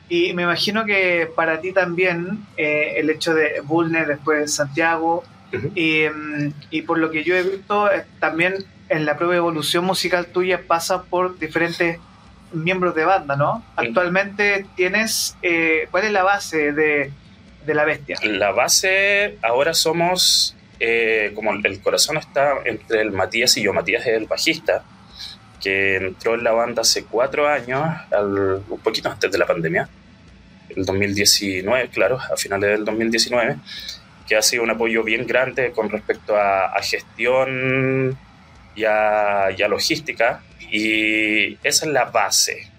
y 0.08 0.32
me 0.32 0.42
imagino 0.42 0.84
que 0.84 1.28
para 1.34 1.60
ti 1.60 1.72
también 1.72 2.44
eh, 2.56 2.94
el 2.96 3.08
hecho 3.10 3.32
de 3.32 3.60
Bulner, 3.60 4.08
después 4.08 4.52
Santiago, 4.52 5.22
mm, 5.52 6.48
y, 6.70 6.82
por 6.82 6.98
lo 6.98 7.10
que 7.10 7.22
yo 7.22 7.36
he 7.36 7.42
visto, 7.44 7.90
eh, 7.90 8.04
también 8.18 8.64
en 8.88 9.06
la 9.06 9.16
propia 9.16 9.36
evolución 9.36 9.84
musical 9.84 10.26
tuya 10.26 10.62
pasa 10.66 11.04
por 11.04 11.38
diferentes 11.38 11.98
miembros 12.52 12.96
de 12.96 13.04
banda, 13.04 13.36
¿no? 13.36 13.64
Actualmente 13.76 14.66
tienes, 14.74 15.36
eh, 15.42 15.86
¿cuál 15.92 16.04
es 16.04 16.12
la 16.12 16.24
base 16.24 16.72
de, 16.72 17.12
de 17.64 17.74
la 17.74 17.84
bestia? 17.84 18.18
La 18.24 18.50
base, 18.50 19.38
ahora 19.42 19.74
somos 19.74 20.56
eh, 20.82 21.32
como 21.34 21.52
el 21.52 21.80
corazón 21.80 22.16
está 22.16 22.54
entre 22.64 23.02
el 23.02 23.12
Matías 23.12 23.54
y 23.58 23.62
yo, 23.62 23.74
Matías 23.74 24.06
es 24.06 24.14
el 24.14 24.26
bajista, 24.26 24.82
que 25.60 25.96
entró 25.96 26.34
en 26.34 26.42
la 26.42 26.52
banda 26.52 26.80
hace 26.80 27.04
cuatro 27.04 27.46
años, 27.46 27.86
un 28.10 28.80
poquito 28.82 29.10
antes 29.10 29.30
de 29.30 29.36
la 29.36 29.46
pandemia, 29.46 29.90
el 30.74 30.86
2019, 30.86 31.88
claro, 31.90 32.18
a 32.18 32.34
finales 32.38 32.70
del 32.70 32.86
2019, 32.86 33.56
que 34.26 34.36
ha 34.36 34.42
sido 34.42 34.62
un 34.62 34.70
apoyo 34.70 35.04
bien 35.04 35.26
grande 35.26 35.70
con 35.72 35.90
respecto 35.90 36.34
a, 36.34 36.80
gestión 36.82 38.16
y 38.74 38.84
a, 38.84 39.50
logística, 39.68 40.42
y 40.70 41.58
esa 41.62 41.84
es 41.84 41.92
la 41.92 42.06
base. 42.06 42.70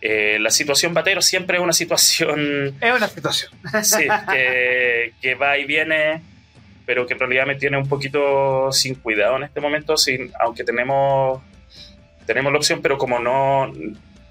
Eh, 0.00 0.38
la 0.40 0.50
situación 0.50 0.94
batero 0.94 1.20
siempre 1.20 1.58
es 1.58 1.62
una 1.62 1.72
situación... 1.74 2.76
Es 2.80 2.94
una 2.94 3.08
situación. 3.08 3.52
Sí, 3.82 4.06
que, 4.32 5.12
que 5.20 5.34
va 5.34 5.58
y 5.58 5.64
viene 5.64 6.33
pero 6.86 7.06
que 7.06 7.14
en 7.14 7.20
realidad 7.20 7.46
me 7.46 7.56
tiene 7.56 7.78
un 7.78 7.88
poquito 7.88 8.70
sin 8.72 8.96
cuidado 8.96 9.36
en 9.36 9.44
este 9.44 9.60
momento, 9.60 9.96
sin, 9.96 10.32
aunque 10.40 10.64
tenemos, 10.64 11.40
tenemos 12.26 12.52
la 12.52 12.58
opción, 12.58 12.80
pero 12.82 12.98
como 12.98 13.18
no, 13.18 13.72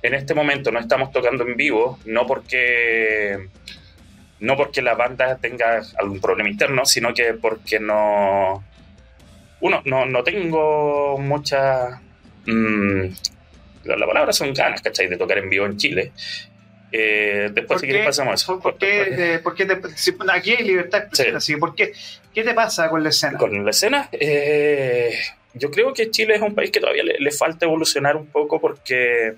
en 0.02 0.14
este 0.14 0.34
momento 0.34 0.72
no 0.72 0.80
estamos 0.80 1.12
tocando 1.12 1.46
en 1.46 1.56
vivo, 1.56 2.00
no 2.06 2.28
porque, 2.28 3.48
no 4.40 4.56
porque 4.58 4.82
la 4.82 4.94
banda 4.96 5.38
tenga 5.38 5.82
algún 6.00 6.20
problema 6.20 6.50
interno, 6.50 6.86
sino 6.86 7.14
que 7.14 7.34
porque 7.34 7.80
no, 7.80 8.64
uno, 9.62 9.82
no, 9.86 10.06
no 10.06 10.24
tengo 10.24 11.18
mucha... 11.18 12.02
Mm, 12.46 13.08
la, 13.86 14.06
palabra 14.06 14.34
son 14.34 14.54
ganas, 14.54 14.82
¿cachai? 14.82 15.08
De 15.08 15.18
tocar 15.18 15.38
en 15.38 15.50
vivo 15.50 15.66
en 15.66 15.78
Chile. 15.78 16.12
Eh, 16.96 17.50
después, 17.52 17.82
si 17.82 17.88
quieres, 17.88 18.06
pasamos 18.06 18.40
eso. 18.40 18.60
¿Por, 18.60 18.78
qué, 18.78 19.40
por 19.44 19.56
qué 19.56 19.66
te, 19.66 19.82
aquí 20.32 20.52
hay 20.52 20.64
libertad 20.64 21.06
sí. 21.40 21.56
¿por 21.56 21.74
qué, 21.74 21.92
¿qué 22.32 22.44
te 22.44 22.54
pasa 22.54 22.88
con 22.88 23.02
la 23.02 23.10
escena? 23.10 23.40
Con 23.40 23.66
la 23.66 23.72
escena, 23.72 24.10
eh, 24.12 25.18
yo 25.56 25.72
creo 25.72 25.92
que 25.92 26.12
Chile 26.12 26.36
es 26.36 26.42
un 26.42 26.54
país 26.54 26.70
que 26.70 26.80
todavía 26.80 27.04
le, 27.04 27.32
falta 27.32 27.66
evolucionar 27.66 28.16
un 28.16 28.28
poco 28.28 28.62
porque. 28.62 29.34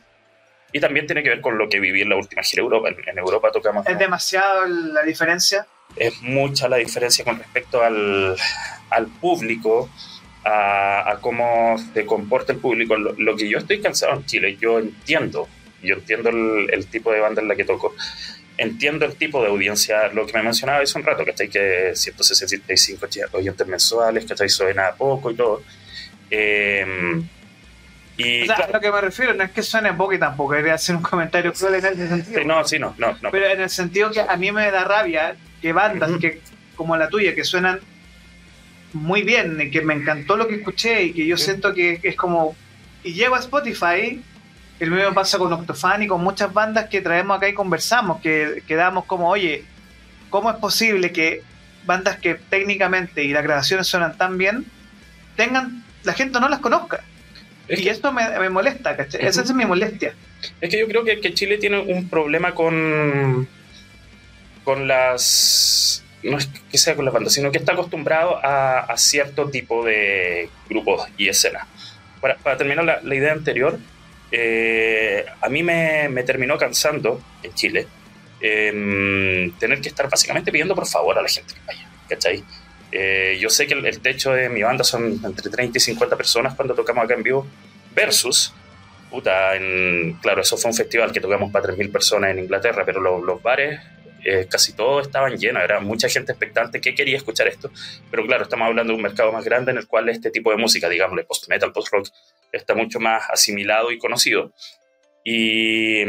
Y 0.74 0.82
también 0.82 1.06
tiene 1.06 1.24
que 1.24 1.30
ver 1.30 1.40
con 1.40 1.58
lo 1.58 1.70
que 1.70 1.80
viví 1.80 2.02
en 2.02 2.10
la 2.10 2.18
última 2.18 2.44
gira 2.44 2.62
Europa. 2.62 2.90
En, 2.90 3.18
Europa 3.18 3.50
tocamos. 3.54 3.88
¿Es 3.88 3.98
demasiado 3.98 4.66
la 4.68 5.04
diferencia? 5.04 5.66
Es 5.96 6.22
mucha 6.22 6.68
la 6.68 6.76
diferencia 6.76 7.24
con 7.24 7.40
respecto 7.40 7.82
al, 7.82 8.36
al 8.90 9.08
público. 9.08 9.90
A, 10.44 11.10
a, 11.10 11.22
cómo 11.22 11.78
se 11.94 12.06
comporta 12.06 12.52
el 12.52 12.60
público. 12.60 12.98
Lo, 12.98 13.14
lo, 13.18 13.36
que 13.38 13.48
yo 13.48 13.60
estoy 13.60 13.82
cansado 13.82 14.14
en 14.14 14.26
Chile, 14.26 14.58
yo 14.60 14.78
entiendo 14.78 15.48
yo 15.86 15.96
entiendo 15.96 16.30
el, 16.30 16.86
tipo 16.88 17.12
de 17.12 17.20
banda 17.20 17.42
en 17.42 17.48
la 17.48 17.56
que 17.56 17.64
toco, 17.64 17.96
entiendo 18.58 19.06
el 19.06 19.16
tipo 19.16 19.42
de 19.42 19.50
audiencia, 19.50 20.10
lo 20.10 20.26
que 20.26 20.34
me 20.34 20.44
mencionaba 20.44 20.82
hace 20.82 20.98
un 20.98 21.06
rato, 21.06 21.24
que 21.24 21.32
estáis 21.32 21.50
que 21.50 21.92
165 21.96 23.08
oyentes 23.34 23.68
mensuales, 23.68 24.26
que 24.26 24.34
estáis 24.34 24.54
suena 24.54 24.94
poco 24.94 25.32
y 25.32 25.36
todo. 25.36 25.64
Eh, 26.30 27.22
y 28.18 28.44
o 28.44 28.46
sea, 28.46 28.56
a 28.56 28.72
lo 28.72 28.80
que 28.80 28.92
me 28.92 29.02
refiero 29.02 29.34
no 29.34 29.44
es 29.44 29.52
que 29.52 29.62
suene 29.62 29.94
poco 29.94 30.14
y 30.14 30.20
tampoco 30.20 30.54
quería 30.54 30.76
hacer 30.76 30.96
un 30.96 31.02
comentario 31.02 31.52
cruel 31.52 31.76
en 31.76 31.86
ese 31.86 32.08
sentido. 32.08 32.44
no, 32.46 32.64
sí, 32.64 32.80
no, 32.80 32.96
no, 32.98 33.18
Pero 33.30 33.46
en 33.48 33.62
el 33.62 33.70
sentido 33.70 34.10
que 34.10 34.22
a 34.22 34.38
mí 34.38 34.52
me 34.52 34.72
da 34.72 34.86
rabia 34.86 35.36
que 35.62 35.74
bandas 35.74 36.12
que 36.20 36.42
como 36.76 36.96
la 36.96 37.10
tuya, 37.10 37.36
que 37.36 37.44
suenan 37.44 37.80
muy 38.94 39.24
bien, 39.24 39.70
que 39.72 39.82
me 39.82 39.94
encantó 39.94 40.38
lo 40.38 40.48
que 40.48 40.56
escuché 40.56 41.04
y 41.04 41.14
que 41.14 41.26
yo 41.26 41.38
siento 41.38 41.74
que, 41.74 42.00
es 42.02 42.16
como... 42.16 42.56
Y 43.04 43.14
llego 43.14 43.36
a 43.36 43.40
Spotify 43.40 44.22
el 44.80 44.92
mismo 44.92 45.14
pasa 45.14 45.38
con 45.38 45.54
Octofan 45.54 46.04
y 46.04 46.08
con 46.08 46.22
muchas 46.22 46.54
bandas 46.54 46.90
que 46.90 47.02
traemos 47.02 47.38
acá 47.38 47.48
y 47.48 47.54
conversamos, 47.54 48.22
que 48.22 48.64
quedamos 48.68 49.06
como, 49.06 49.30
oye, 49.30 49.64
¿cómo 50.30 50.50
es 50.50 50.58
posible 50.58 51.12
que 51.12 51.44
bandas 51.86 52.18
que 52.18 52.36
técnicamente 52.36 53.24
y 53.24 53.32
las 53.32 53.44
grabaciones 53.44 53.88
suenan 53.88 54.18
tan 54.18 54.38
bien, 54.38 54.66
tengan, 55.36 55.84
la 56.04 56.14
gente 56.14 56.40
no 56.40 56.50
las 56.50 56.60
conozca? 56.60 57.04
y 57.68 57.88
esto 57.88 58.12
me, 58.12 58.50
molesta, 58.50 58.96
¿cachai? 58.96 59.26
Esa 59.26 59.42
es 59.42 59.54
mi 59.54 59.66
molestia. 59.66 60.14
Es 60.62 60.70
que 60.70 60.80
yo 60.80 60.88
creo 60.88 61.04
que, 61.04 61.34
Chile 61.34 61.58
tiene 61.58 61.80
un 61.80 62.10
problema 62.10 62.54
con, 62.54 63.48
con 64.64 64.88
las... 64.88 66.04
No 66.22 66.38
es 66.38 66.48
que 66.48 66.78
sea 66.78 66.96
con 66.96 67.06
las 67.06 67.14
bandas, 67.14 67.34
sino 67.34 67.52
que 67.52 67.58
está 67.58 67.74
acostumbrado 67.74 68.40
a, 68.44 68.94
cierto 68.98 69.50
tipo 69.50 69.84
de 69.84 70.50
grupos 70.70 71.08
y 71.18 71.28
escenas. 71.28 71.68
Para, 72.22 72.58
terminar 72.58 72.86
la, 72.86 73.00
la 73.02 73.16
idea 73.16 73.32
anterior, 73.32 73.80
eh, 74.32 75.26
a 75.42 75.50
mí 75.50 75.64
me, 75.64 76.24
terminó 76.26 76.58
cansando 76.58 77.22
en 77.44 77.54
Chile 77.54 77.88
em, 78.42 79.52
tener 79.54 79.82
que 79.82 79.90
estar 79.90 80.10
básicamente 80.10 80.52
pidiendo 80.52 80.76
por 80.76 80.88
favor 80.88 81.18
a 81.18 81.22
la 81.22 81.30
gente 81.30 81.54
que 81.54 81.62
vaya, 81.66 81.90
¿cachai? 82.10 82.44
Eh, 82.92 83.38
yo 83.40 83.50
sé 83.50 83.68
que 83.68 83.74
el, 83.74 84.00
techo 84.00 84.32
de 84.32 84.50
mi 84.50 84.64
banda 84.64 84.84
son 84.84 85.20
entre 85.24 85.50
30 85.50 85.78
y 85.78 85.82
50 85.82 86.16
personas 86.16 86.56
cuando 86.56 86.74
tocamos 86.74 87.04
acá 87.04 87.14
en 87.14 87.24
vivo, 87.24 87.48
versus, 87.94 88.54
puta, 89.10 89.56
en, 89.56 90.14
claro, 90.22 90.42
eso 90.42 90.58
fue 90.58 90.72
un 90.72 90.78
festival 90.78 91.12
que 91.12 91.20
tocamos 91.20 91.52
para 91.52 91.74
3.000 91.74 91.92
personas 91.92 92.32
en 92.32 92.40
Inglaterra, 92.40 92.84
pero 92.86 93.02
los 93.02 93.42
bares 93.42 93.80
eh, 94.28 94.48
casi 94.50 94.74
todos 94.74 95.06
estaban 95.06 95.38
llenos, 95.38 95.64
era 95.64 95.80
mucha 95.80 96.10
gente 96.10 96.32
expectante 96.32 96.82
que 96.82 96.96
quería 96.96 97.16
escuchar 97.16 97.48
esto, 97.48 97.70
pero 98.10 98.26
claro, 98.26 98.44
estamos 98.44 98.68
hablando 98.68 98.92
de 98.92 98.98
un 98.98 99.04
mercado 99.04 99.32
más 99.32 99.46
grande 99.46 99.70
en 99.70 99.78
el 99.78 99.88
cual 99.88 100.10
este 100.10 100.32
tipo 100.32 100.50
de 100.50 100.58
música, 100.58 100.90
digamos, 100.90 101.24
post-metal, 101.26 101.72
post-rock, 101.72 102.08
está 102.56 102.76
mucho 102.76 103.00
más 103.00 103.30
asimilado 103.30 103.92
y 103.92 103.98
conocido. 103.98 104.54
Y, 105.24 106.04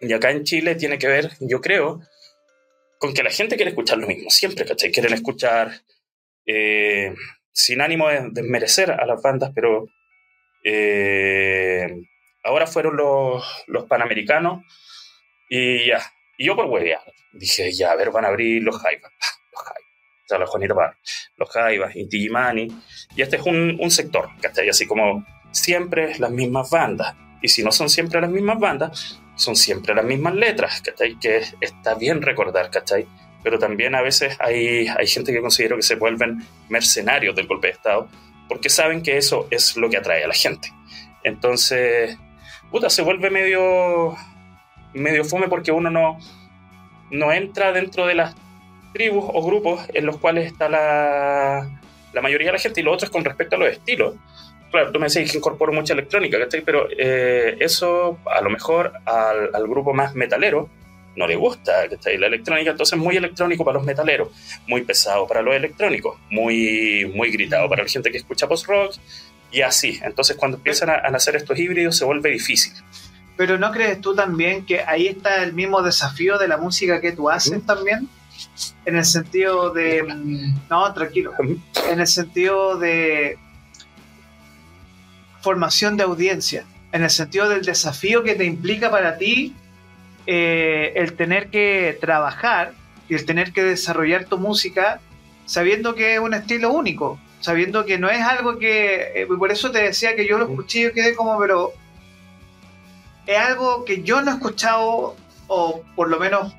y 0.00 0.12
acá 0.12 0.30
en 0.30 0.44
Chile 0.44 0.74
tiene 0.74 0.98
que 0.98 1.08
ver, 1.08 1.30
yo 1.40 1.60
creo, 1.60 2.00
con 2.98 3.14
que 3.14 3.22
la 3.22 3.30
gente 3.30 3.56
quiere 3.56 3.70
escuchar 3.70 3.98
lo 3.98 4.06
mismo, 4.06 4.30
siempre, 4.30 4.64
¿cachai? 4.64 4.90
Quieren 4.90 5.12
escuchar 5.12 5.72
eh, 6.46 7.14
sin 7.52 7.80
ánimo 7.80 8.08
de 8.08 8.28
desmerecer 8.30 8.90
a 8.90 9.06
las 9.06 9.20
bandas, 9.22 9.52
pero 9.54 9.86
eh, 10.64 11.88
ahora 12.44 12.66
fueron 12.66 12.96
los, 12.96 13.44
los 13.66 13.84
panamericanos 13.84 14.64
y 15.48 15.86
ya. 15.86 16.00
Y 16.38 16.46
yo 16.46 16.56
por 16.56 16.66
huevear, 16.66 17.02
dije, 17.32 17.72
ya, 17.72 17.92
a 17.92 17.96
ver, 17.96 18.10
van 18.10 18.24
a 18.24 18.28
abrir 18.28 18.62
los 18.62 18.80
Jaivas, 18.80 19.12
los 19.52 19.62
Jaivas 19.62 19.91
los 20.38 20.50
Juanito 20.50 20.76
los 21.36 21.50
Jaivas, 21.50 21.94
y 21.96 22.04
Digimani, 22.06 22.68
y 23.14 23.22
este 23.22 23.36
es 23.36 23.42
un, 23.42 23.76
un 23.80 23.90
sector, 23.90 24.28
¿cachai? 24.40 24.68
Así 24.68 24.86
como 24.86 25.24
siempre 25.50 26.18
las 26.18 26.30
mismas 26.30 26.70
bandas, 26.70 27.14
y 27.40 27.48
si 27.48 27.62
no 27.62 27.72
son 27.72 27.88
siempre 27.88 28.20
las 28.20 28.30
mismas 28.30 28.58
bandas, 28.58 29.20
son 29.34 29.56
siempre 29.56 29.94
las 29.94 30.04
mismas 30.04 30.34
letras, 30.34 30.80
¿cachai? 30.82 31.18
Que 31.18 31.42
está 31.60 31.94
bien 31.94 32.22
recordar, 32.22 32.70
¿cachai? 32.70 33.06
Pero 33.42 33.58
también 33.58 33.94
a 33.94 34.02
veces 34.02 34.36
hay, 34.38 34.86
hay 34.86 35.06
gente 35.06 35.32
que 35.32 35.40
considero 35.40 35.76
que 35.76 35.82
se 35.82 35.96
vuelven 35.96 36.44
mercenarios 36.68 37.34
del 37.34 37.46
golpe 37.46 37.68
de 37.68 37.72
Estado, 37.74 38.08
porque 38.48 38.68
saben 38.68 39.02
que 39.02 39.16
eso 39.16 39.48
es 39.50 39.76
lo 39.76 39.90
que 39.90 39.96
atrae 39.96 40.24
a 40.24 40.28
la 40.28 40.34
gente. 40.34 40.72
Entonces, 41.24 42.16
puta, 42.70 42.90
se 42.90 43.02
vuelve 43.02 43.30
medio 43.30 44.16
medio 44.94 45.24
fome 45.24 45.48
porque 45.48 45.72
uno 45.72 45.90
no, 45.90 46.18
no 47.10 47.32
entra 47.32 47.72
dentro 47.72 48.06
de 48.06 48.14
las 48.14 48.34
tribus 48.92 49.24
o 49.26 49.44
grupos 49.44 49.80
en 49.92 50.06
los 50.06 50.18
cuales 50.18 50.46
está 50.46 50.68
la, 50.68 51.68
la 52.12 52.20
mayoría 52.20 52.48
de 52.48 52.52
la 52.52 52.58
gente 52.58 52.80
y 52.80 52.84
lo 52.84 52.92
otro 52.92 53.06
es 53.06 53.10
con 53.10 53.24
respecto 53.24 53.56
a 53.56 53.58
los 53.58 53.68
estilos. 53.68 54.14
Claro, 54.70 54.90
tú 54.90 54.98
me 54.98 55.08
decís 55.08 55.30
que 55.30 55.38
incorporo 55.38 55.72
mucha 55.72 55.92
electrónica, 55.92 56.38
¿cachai? 56.38 56.62
Pero 56.62 56.88
eh, 56.96 57.56
eso 57.60 58.18
a 58.24 58.40
lo 58.40 58.48
mejor 58.48 58.92
al, 59.04 59.50
al, 59.52 59.68
grupo 59.68 59.92
más 59.92 60.14
metalero 60.14 60.70
no 61.14 61.26
le 61.26 61.36
gusta, 61.36 61.88
¿cachai? 61.90 62.16
La 62.16 62.26
electrónica, 62.28 62.70
entonces 62.70 62.98
muy 62.98 63.16
electrónico 63.16 63.64
para 63.64 63.76
los 63.76 63.86
metaleros, 63.86 64.28
muy 64.66 64.82
pesado 64.82 65.26
para 65.26 65.42
los 65.42 65.54
electrónicos, 65.54 66.18
muy, 66.30 67.10
muy 67.14 67.30
gritado 67.30 67.68
para 67.68 67.82
la 67.82 67.88
gente 67.88 68.10
que 68.10 68.16
escucha 68.16 68.48
post-rock 68.48 68.94
y 69.50 69.60
así. 69.60 70.00
Entonces 70.02 70.36
cuando 70.36 70.56
empiezan 70.56 70.88
a, 70.88 70.94
a 71.04 71.10
nacer 71.10 71.36
estos 71.36 71.58
híbridos 71.58 71.96
se 71.98 72.06
vuelve 72.06 72.30
difícil. 72.30 72.72
Pero 73.36 73.58
¿no 73.58 73.72
crees 73.72 74.00
tú 74.00 74.14
también 74.14 74.64
que 74.64 74.80
ahí 74.82 75.06
está 75.06 75.42
el 75.42 75.52
mismo 75.52 75.82
desafío 75.82 76.38
de 76.38 76.48
la 76.48 76.56
música 76.56 77.00
que 77.00 77.12
tú 77.12 77.28
haces 77.28 77.62
¿Mm? 77.62 77.66
también? 77.66 78.08
En 78.84 78.96
el 78.96 79.04
sentido 79.04 79.70
de... 79.70 80.02
No, 80.70 80.92
tranquilo. 80.92 81.32
En 81.88 82.00
el 82.00 82.06
sentido 82.06 82.78
de 82.78 83.38
formación 85.40 85.96
de 85.96 86.04
audiencia, 86.04 86.64
en 86.92 87.02
el 87.02 87.10
sentido 87.10 87.48
del 87.48 87.64
desafío 87.64 88.22
que 88.22 88.34
te 88.34 88.44
implica 88.44 88.90
para 88.90 89.18
ti 89.18 89.54
eh, 90.26 90.92
el 90.94 91.14
tener 91.14 91.48
que 91.50 91.98
trabajar 92.00 92.74
y 93.08 93.14
el 93.14 93.24
tener 93.24 93.52
que 93.52 93.62
desarrollar 93.62 94.26
tu 94.26 94.38
música 94.38 95.00
sabiendo 95.46 95.94
que 95.94 96.14
es 96.14 96.20
un 96.20 96.34
estilo 96.34 96.72
único, 96.72 97.18
sabiendo 97.40 97.84
que 97.84 97.98
no 97.98 98.08
es 98.08 98.22
algo 98.22 98.58
que... 98.58 99.22
Eh, 99.22 99.26
por 99.26 99.50
eso 99.50 99.70
te 99.70 99.82
decía 99.82 100.14
que 100.14 100.26
yo 100.26 100.38
lo 100.38 100.44
escuché 100.44 100.80
y 100.80 100.82
yo 100.84 100.92
quedé 100.92 101.14
como, 101.14 101.38
pero 101.38 101.72
es 103.26 103.38
algo 103.38 103.84
que 103.84 104.02
yo 104.02 104.22
no 104.22 104.30
he 104.30 104.34
escuchado, 104.34 105.16
o 105.48 105.82
por 105.96 106.08
lo 106.08 106.18
menos, 106.18 106.54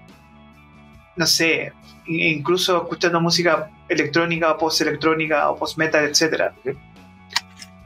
no 1.15 1.25
sé, 1.25 1.73
incluso 2.05 2.83
escuchando 2.83 3.21
música 3.21 3.69
electrónica 3.87 4.51
o 4.51 4.57
post-electrónica 4.57 5.49
o 5.49 5.55
post-metal, 5.55 6.05
etc. 6.05 6.51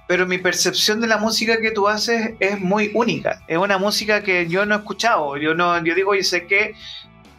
Pero 0.08 0.26
mi 0.26 0.38
percepción 0.38 1.02
de 1.02 1.08
la 1.08 1.18
música 1.18 1.60
que 1.60 1.72
tú 1.72 1.88
haces 1.88 2.34
es 2.40 2.60
muy 2.60 2.92
única. 2.94 3.42
Es 3.48 3.58
una 3.58 3.78
música 3.78 4.24
que 4.24 4.48
yo 4.48 4.66
no 4.66 4.76
he 4.76 4.78
escuchado. 4.78 5.38
Yo, 5.38 5.54
no, 5.54 5.84
yo 5.84 5.94
digo, 5.96 6.16
y 6.16 6.24
sé 6.24 6.48
que 6.48 6.76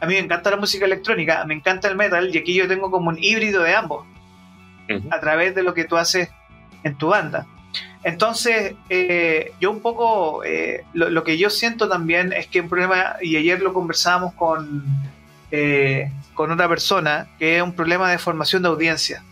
a 0.01 0.07
mí 0.07 0.15
me 0.15 0.21
encanta 0.21 0.51
la 0.51 0.57
música 0.57 0.85
electrónica, 0.85 1.45
me 1.45 1.55
encanta 1.55 1.89
el 1.89 1.97
metal, 1.97 2.31
y 2.33 2.39
aquí 2.39 2.55
yo 2.55 2.69
tengo 2.69 2.91
como 2.91 3.09
un 3.09 3.19
híbrido 3.19 3.63
de 3.63 3.75
ambos, 3.75 4.07
uh 4.89 4.93
-huh. 4.93 5.09
a 5.11 5.21
través 5.21 5.55
de 5.55 5.63
lo 5.63 5.75
que 5.75 5.85
tú 5.85 5.97
haces 5.97 6.29
en 6.85 6.97
tu 6.97 7.09
banda. 7.09 7.47
Entonces, 8.05 8.75
eh, 8.89 9.53
yo 9.61 9.73
un 9.73 9.81
poco, 9.81 10.45
eh, 10.45 10.85
lo, 10.93 11.11
lo, 11.11 11.25
que 11.25 11.37
yo 11.37 11.51
siento 11.51 11.89
también 11.89 12.33
es 12.33 12.47
que 12.47 12.61
un 12.61 12.69
problema, 12.69 13.17
y 13.21 13.37
ayer 13.37 13.61
lo 13.61 13.73
conversábamos 13.73 14.35
con, 14.35 14.85
eh, 15.51 16.11
con 16.35 16.51
otra 16.51 16.69
persona, 16.69 17.29
que 17.39 17.57
es 17.57 17.63
un 17.63 17.73
problema 17.75 18.11
de 18.11 18.19
formación 18.19 18.63
de 18.63 18.69
audiencia. 18.69 19.23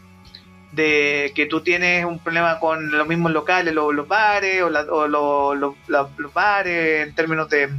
De 0.73 1.33
que 1.35 1.47
tú 1.47 1.63
tienes 1.63 2.05
un 2.05 2.19
problema 2.19 2.59
con 2.59 2.91
los 2.91 3.07
mismos 3.07 3.33
locales, 3.33 3.73
los, 3.73 3.95
los 3.95 4.07
bares, 4.07 4.63
o, 4.63 4.69
la, 4.69 4.83
o 4.83 5.07
lo, 5.09 5.55
lo, 5.55 5.77
la, 5.89 6.09
los 6.19 6.33
bares, 6.35 7.07
en 7.07 7.15
términos 7.15 7.49
de. 7.49 7.71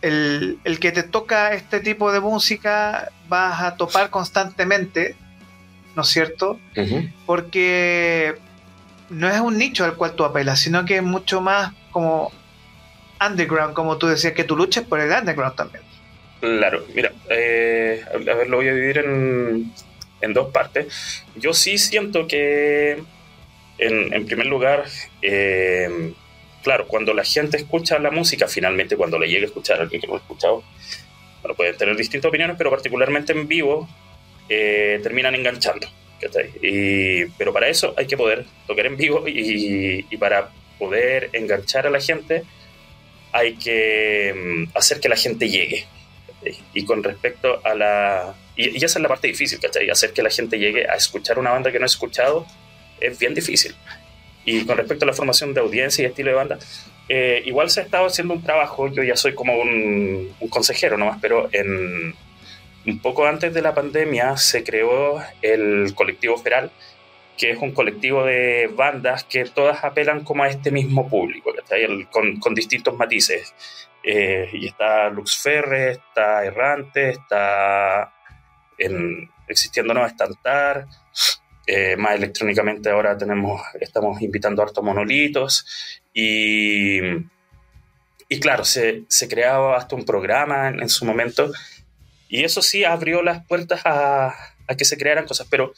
El, 0.00 0.58
el 0.64 0.78
que 0.78 0.92
te 0.92 1.02
toca 1.02 1.52
este 1.54 1.80
tipo 1.80 2.12
de 2.12 2.20
música 2.20 3.10
vas 3.28 3.60
a 3.62 3.76
topar 3.76 4.10
constantemente, 4.10 5.16
¿no 5.96 6.02
es 6.02 6.08
cierto? 6.08 6.52
Uh 6.76 6.80
-huh. 6.80 7.12
Porque 7.26 8.38
no 9.10 9.28
es 9.28 9.40
un 9.40 9.58
nicho 9.58 9.84
al 9.84 9.94
cual 9.94 10.12
tú 10.12 10.24
apelas, 10.24 10.60
sino 10.60 10.84
que 10.84 10.96
es 10.96 11.02
mucho 11.02 11.40
más 11.40 11.72
como 11.90 12.30
underground, 13.20 13.74
como 13.74 13.96
tú 13.98 14.06
decías, 14.06 14.34
que 14.34 14.44
tú 14.44 14.56
luches 14.56 14.84
por 14.84 15.00
el 15.00 15.10
underground 15.10 15.56
también. 15.56 15.82
Claro, 16.40 16.84
mira, 16.94 17.12
eh, 17.30 18.02
a 18.12 18.16
ver, 18.34 18.48
lo 18.48 18.58
voy 18.58 18.68
a 18.68 18.74
dividir 18.74 18.98
en, 18.98 19.72
en, 20.20 20.32
dos 20.32 20.52
partes. 20.52 21.24
Yo 21.34 21.52
sí 21.52 21.78
siento 21.78 22.28
que, 22.28 23.02
en, 23.78 24.26
primer 24.26 24.46
lugar, 24.46 24.84
eh, 25.20 26.12
claro, 26.62 26.86
cuando 26.86 27.12
la 27.12 27.24
gente 27.24 27.56
escucha 27.56 27.98
la 27.98 28.12
música, 28.12 28.46
finalmente 28.46 28.96
cuando 28.96 29.18
le 29.18 29.28
llegue 29.28 29.44
a 29.44 29.46
escuchar 29.46 29.80
a 29.80 29.82
alguien 29.82 30.00
que 30.00 30.06
no 30.06 30.14
ha 30.14 30.18
escuchado, 30.18 30.62
bueno, 31.42 31.56
pueden 31.56 31.76
tener 31.76 31.96
distintas 31.96 32.28
opiniones, 32.28 32.56
pero 32.56 32.70
particularmente 32.70 33.32
en 33.32 33.48
vivo, 33.48 33.88
eh, 34.48 35.00
terminan 35.02 35.34
enganchando. 35.34 35.88
Y, 36.62 37.26
pero 37.36 37.52
para 37.52 37.68
eso 37.68 37.94
hay 37.96 38.06
que 38.06 38.16
poder 38.16 38.44
tocar 38.66 38.86
en 38.86 38.96
vivo 38.96 39.26
y, 39.28 40.04
y, 40.10 40.16
para 40.16 40.50
poder 40.78 41.30
enganchar 41.32 41.86
a 41.86 41.90
la 41.90 42.00
gente 42.00 42.42
hay 43.30 43.54
que 43.54 44.34
mm, 44.34 44.76
hacer 44.76 45.00
que 45.00 45.08
la 45.08 45.16
gente 45.16 45.48
llegue. 45.48 45.86
Y 46.74 46.84
con 46.84 47.02
respecto 47.02 47.60
a 47.64 47.74
la... 47.74 48.34
Y, 48.56 48.78
y, 48.78 48.84
esa 48.84 48.98
es 48.98 49.02
la 49.02 49.08
parte 49.08 49.28
difícil, 49.28 49.60
¿cachai? 49.60 49.88
Hacer 49.90 50.12
que 50.12 50.22
la 50.22 50.30
gente 50.30 50.58
llegue 50.58 50.88
a 50.88 50.94
escuchar 50.94 51.38
una 51.38 51.50
banda 51.50 51.70
que 51.70 51.78
no 51.78 51.84
ha 51.84 51.86
escuchado 51.86 52.46
es 53.00 53.18
bien 53.18 53.34
difícil. 53.34 53.74
Y 54.44 54.64
con 54.64 54.76
respecto 54.76 55.04
a 55.04 55.06
la 55.06 55.12
formación 55.12 55.52
de 55.54 55.60
audiencia 55.60 56.02
y 56.02 56.06
estilo 56.06 56.30
de 56.30 56.36
banda, 56.36 56.58
eh, 57.08 57.42
igual 57.44 57.70
se 57.70 57.80
ha 57.80 57.82
estado 57.84 58.06
haciendo 58.06 58.34
un 58.34 58.42
trabajo, 58.42 58.88
yo 58.88 59.02
ya 59.02 59.16
soy 59.16 59.34
como 59.34 59.58
un, 59.58 60.34
un 60.40 60.48
consejero 60.48 60.96
nomás, 60.96 61.18
pero 61.20 61.48
en, 61.52 62.14
un 62.86 62.98
poco 63.00 63.26
antes 63.26 63.52
de 63.52 63.62
la 63.62 63.74
pandemia 63.74 64.36
se 64.36 64.64
creó 64.64 65.22
el 65.42 65.94
colectivo 65.94 66.38
Feral, 66.38 66.70
que 67.36 67.50
es 67.50 67.58
un 67.58 67.72
colectivo 67.72 68.24
de 68.24 68.68
bandas 68.74 69.24
que 69.24 69.44
todas 69.44 69.84
apelan 69.84 70.24
como 70.24 70.42
a 70.42 70.48
este 70.48 70.70
mismo 70.70 71.08
público, 71.08 71.54
con, 72.10 72.40
con, 72.40 72.54
distintos 72.54 72.96
matices. 72.96 73.54
Eh, 74.02 74.48
y 74.52 74.66
está 74.66 75.08
Lux 75.10 75.36
Ferre, 75.36 75.90
está 75.92 76.44
Errante, 76.44 77.10
está 77.10 78.12
en, 78.78 79.30
Existiendo 79.48 79.94
No 79.94 80.06
Estantar, 80.06 80.86
eh, 81.66 81.96
más 81.96 82.14
electrónicamente 82.14 82.88
ahora 82.88 83.16
tenemos, 83.18 83.60
estamos 83.80 84.22
invitando 84.22 84.62
a 84.62 84.66
hartos 84.66 84.82
monolitos. 84.82 86.00
Y, 86.14 87.00
y 88.28 88.40
claro, 88.40 88.64
se, 88.64 89.04
se 89.08 89.28
creaba 89.28 89.76
hasta 89.76 89.94
un 89.94 90.04
programa 90.04 90.68
en, 90.68 90.80
en 90.80 90.88
su 90.88 91.04
momento. 91.04 91.52
Y 92.28 92.44
eso 92.44 92.62
sí 92.62 92.84
abrió 92.84 93.22
las 93.22 93.44
puertas 93.46 93.82
a, 93.84 94.34
a, 94.66 94.76
que 94.76 94.84
se 94.84 94.96
crearan 94.96 95.26
cosas, 95.26 95.46
pero 95.50 95.72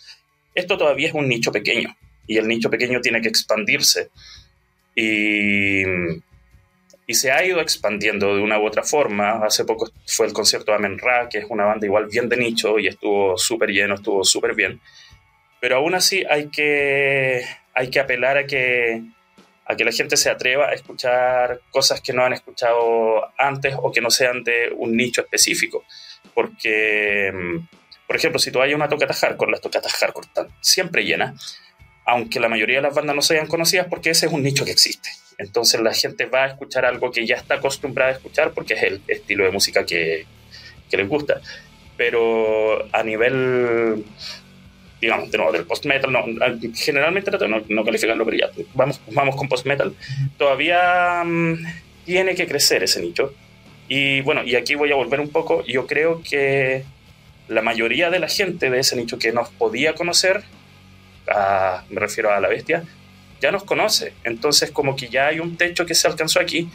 esto 0.54 0.76
todavía 0.78 1.08
es 1.08 1.14
un 1.14 1.28
nicho 1.28 1.52
pequeño. 1.52 1.96
Y 2.26 2.36
el 2.38 2.46
nicho 2.46 2.70
pequeño 2.70 3.00
tiene 3.00 3.20
que 3.20 3.28
expandirse. 3.28 4.10
Y, 4.94 5.82
y 7.10 7.14
se 7.14 7.32
ha 7.32 7.44
ido 7.44 7.60
expandiendo 7.60 8.36
de 8.36 8.40
una 8.40 8.60
u 8.60 8.64
otra 8.64 8.84
forma. 8.84 9.44
Hace 9.44 9.64
poco 9.64 9.90
fue 10.06 10.26
el 10.26 10.32
concierto 10.32 10.70
de 10.70 10.76
Amen 10.76 10.96
Ra, 10.96 11.28
que 11.28 11.38
es 11.38 11.46
una 11.48 11.64
banda 11.64 11.84
igual 11.84 12.06
bien 12.06 12.28
de 12.28 12.36
nicho 12.36 12.78
y 12.78 12.86
estuvo 12.86 13.36
súper 13.36 13.70
lleno, 13.70 13.96
estuvo 13.96 14.22
súper 14.22 14.54
bien. 14.54 14.80
Pero 15.58 15.78
aún 15.78 15.96
así 15.96 16.24
hay 16.30 16.50
que, 16.50 17.44
hay 17.74 17.90
que 17.90 17.98
apelar 17.98 18.38
a 18.38 18.46
que, 18.46 19.02
a 19.64 19.74
que 19.74 19.84
la 19.84 19.90
gente 19.90 20.16
se 20.16 20.30
atreva 20.30 20.68
a 20.68 20.72
escuchar 20.72 21.60
cosas 21.72 22.00
que 22.00 22.12
no 22.12 22.24
han 22.24 22.32
escuchado 22.32 23.28
antes 23.36 23.74
o 23.76 23.90
que 23.90 24.00
no 24.00 24.10
sean 24.10 24.44
de 24.44 24.72
un 24.76 24.96
nicho 24.96 25.22
específico 25.22 25.84
porque, 26.32 27.32
mm, 27.34 27.68
por 28.06 28.14
ejemplo, 28.14 28.38
si 28.38 28.52
tú 28.52 28.62
a 28.62 28.66
una 28.72 28.88
tocata 28.88 29.14
hardcore, 29.14 29.50
las 29.50 29.60
tocatas 29.60 29.94
hardcore 29.94 30.28
están 30.28 30.46
siempre 30.60 31.04
llenas, 31.04 31.58
aunque 32.04 32.38
la 32.38 32.48
mayoría 32.48 32.76
de 32.76 32.82
las 32.82 32.94
bandas 32.94 33.16
no 33.16 33.22
sean 33.22 33.48
conocidas 33.48 33.88
porque 33.90 34.10
ese 34.10 34.26
es 34.26 34.32
un 34.32 34.44
nicho 34.44 34.64
que 34.64 34.70
existe. 34.70 35.10
Entonces 35.40 35.80
la 35.80 35.94
gente 35.94 36.26
va 36.26 36.44
a 36.44 36.46
escuchar 36.48 36.84
algo 36.84 37.10
que 37.10 37.26
ya 37.26 37.36
está 37.36 37.54
acostumbrada 37.54 38.10
a 38.10 38.14
escuchar 38.14 38.52
porque 38.52 38.74
es 38.74 38.82
el 38.82 39.00
estilo 39.08 39.44
de 39.44 39.50
música 39.50 39.86
que, 39.86 40.26
que 40.90 40.96
les 40.96 41.08
gusta. 41.08 41.40
Pero 41.96 42.86
a 42.92 43.02
nivel, 43.02 44.04
digamos, 45.00 45.30
de 45.30 45.38
nuevo, 45.38 45.52
del 45.52 45.64
post-metal, 45.64 46.12
no, 46.12 46.24
generalmente 46.74 47.30
no, 47.48 47.62
no 47.68 47.84
calificarlo, 47.84 48.24
pero 48.24 48.36
ya 48.36 48.50
vamos, 48.74 49.00
vamos 49.12 49.36
con 49.36 49.48
post-metal, 49.48 49.94
todavía 50.38 51.22
mmm, 51.24 51.56
tiene 52.04 52.34
que 52.34 52.46
crecer 52.46 52.82
ese 52.82 53.00
nicho 53.00 53.34
y 53.88 54.20
bueno, 54.20 54.44
y 54.44 54.54
aquí 54.54 54.76
voy 54.76 54.92
a 54.92 54.94
volver 54.94 55.18
un 55.18 55.30
poco. 55.30 55.64
Yo 55.66 55.88
creo 55.88 56.22
que 56.22 56.84
la 57.48 57.60
mayoría 57.60 58.08
de 58.08 58.20
la 58.20 58.28
gente 58.28 58.70
de 58.70 58.78
ese 58.78 58.94
nicho 58.94 59.18
que 59.18 59.32
nos 59.32 59.48
podía 59.48 59.94
conocer, 59.94 60.44
a, 61.28 61.82
me 61.90 61.98
refiero 61.98 62.32
a 62.32 62.38
la 62.38 62.48
bestia, 62.48 62.84
ya 63.40 63.50
nos 63.50 63.64
conoce. 63.64 64.12
Entonces, 64.24 64.70
como 64.70 64.96
que 64.96 65.08
ya 65.08 65.28
hay 65.28 65.40
un 65.40 65.56
techo 65.56 65.86
que 65.86 65.94
se 65.94 66.06
alcanzó 66.08 66.40
aquí. 66.40 66.68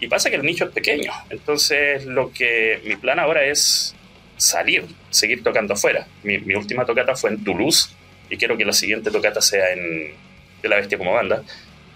Y 0.00 0.08
pasa 0.08 0.30
que 0.30 0.36
el 0.36 0.42
nicho 0.42 0.64
es 0.64 0.70
pequeño. 0.70 1.12
Entonces, 1.30 2.04
lo 2.06 2.32
que 2.32 2.80
mi 2.84 2.96
plan 2.96 3.18
ahora 3.18 3.44
es 3.44 3.94
salir, 4.36 4.84
seguir 5.10 5.42
tocando 5.42 5.74
afuera. 5.74 6.06
Mi, 6.24 6.38
última 6.54 6.84
tocata 6.84 7.14
fue 7.14 7.30
en 7.30 7.44
Toulouse 7.44 7.90
y 8.28 8.36
quiero 8.36 8.56
que 8.56 8.64
la 8.64 8.72
siguiente 8.72 9.10
tocata 9.10 9.40
sea 9.40 9.72
en 9.72 10.14
de 10.62 10.68
la 10.68 10.76
bestia 10.76 10.96
como 10.96 11.12
banda, 11.12 11.42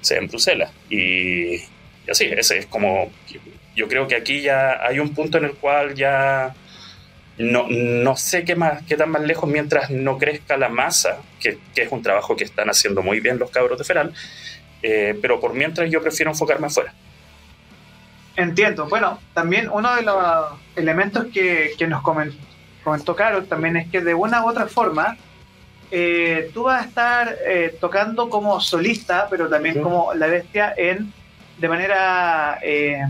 sea 0.01 0.19
en 0.19 0.29
Bruselas. 0.29 0.71
Y, 0.91 1.57
y 1.57 2.11
así, 2.11 2.27
ese 2.27 2.59
es 2.59 2.67
como 2.67 3.13
yo 3.77 3.89
creo 3.89 4.09
que 4.09 4.17
aquí 4.17 4.41
ya 4.41 4.85
hay 4.85 4.99
un 4.99 5.15
punto 5.15 5.39
en 5.39 5.45
el 5.45 5.53
cual 5.53 5.95
ya 5.95 6.55
no, 7.39 7.67
no 7.69 8.17
sé 8.17 8.45
qué, 8.45 8.57
más, 8.57 8.83
qué 8.85 8.97
tan 8.97 9.11
más 9.11 9.23
lejos 9.23 9.49
mientras 9.49 9.91
no 9.91 10.19
crezca 10.19 10.57
la 10.57 10.69
masa, 10.69 11.19
que, 11.41 11.59
que 11.75 11.83
es 11.83 11.93
un 11.93 12.03
trabajo 12.03 12.37
que 12.37 12.45
están 12.45 12.69
haciendo 12.69 13.03
muy 13.03 13.21
bien 13.21 13.39
los 13.39 13.51
cabros 13.51 13.79
de 13.79 13.85
Feral, 13.85 14.13
eh, 14.83 15.19
pero 15.21 15.41
por 15.41 15.55
mientras 15.55 15.91
yo 15.91 16.03
prefiero 16.03 16.31
enfocarme 16.31 16.67
afuera. 16.67 16.95
Entiendo. 18.37 18.87
Bueno, 18.87 19.19
también 19.33 19.71
uno 19.71 19.95
de 19.97 20.03
los 20.03 20.19
elementos 20.77 21.27
que, 21.33 21.75
nos 21.89 22.03
comentó, 22.03 23.17
Carol 23.17 23.47
también 23.47 23.77
es 23.77 23.89
que 23.89 24.03
de 24.03 24.15
una 24.15 24.45
u 24.45 24.49
otra 24.49 24.67
forma 24.67 25.17
eh, 25.91 26.51
tú 26.53 26.65
vas 26.65 26.85
a 26.85 26.89
estar 26.89 27.37
eh, 27.47 27.77
tocando 27.81 28.29
como 28.29 28.61
solista, 28.61 29.29
pero 29.31 29.49
también 29.49 29.83
como 29.83 30.13
la 30.15 30.27
bestia 30.27 30.75
en 30.77 31.13
de 31.59 31.69
manera 31.69 32.59
eh, 32.63 33.01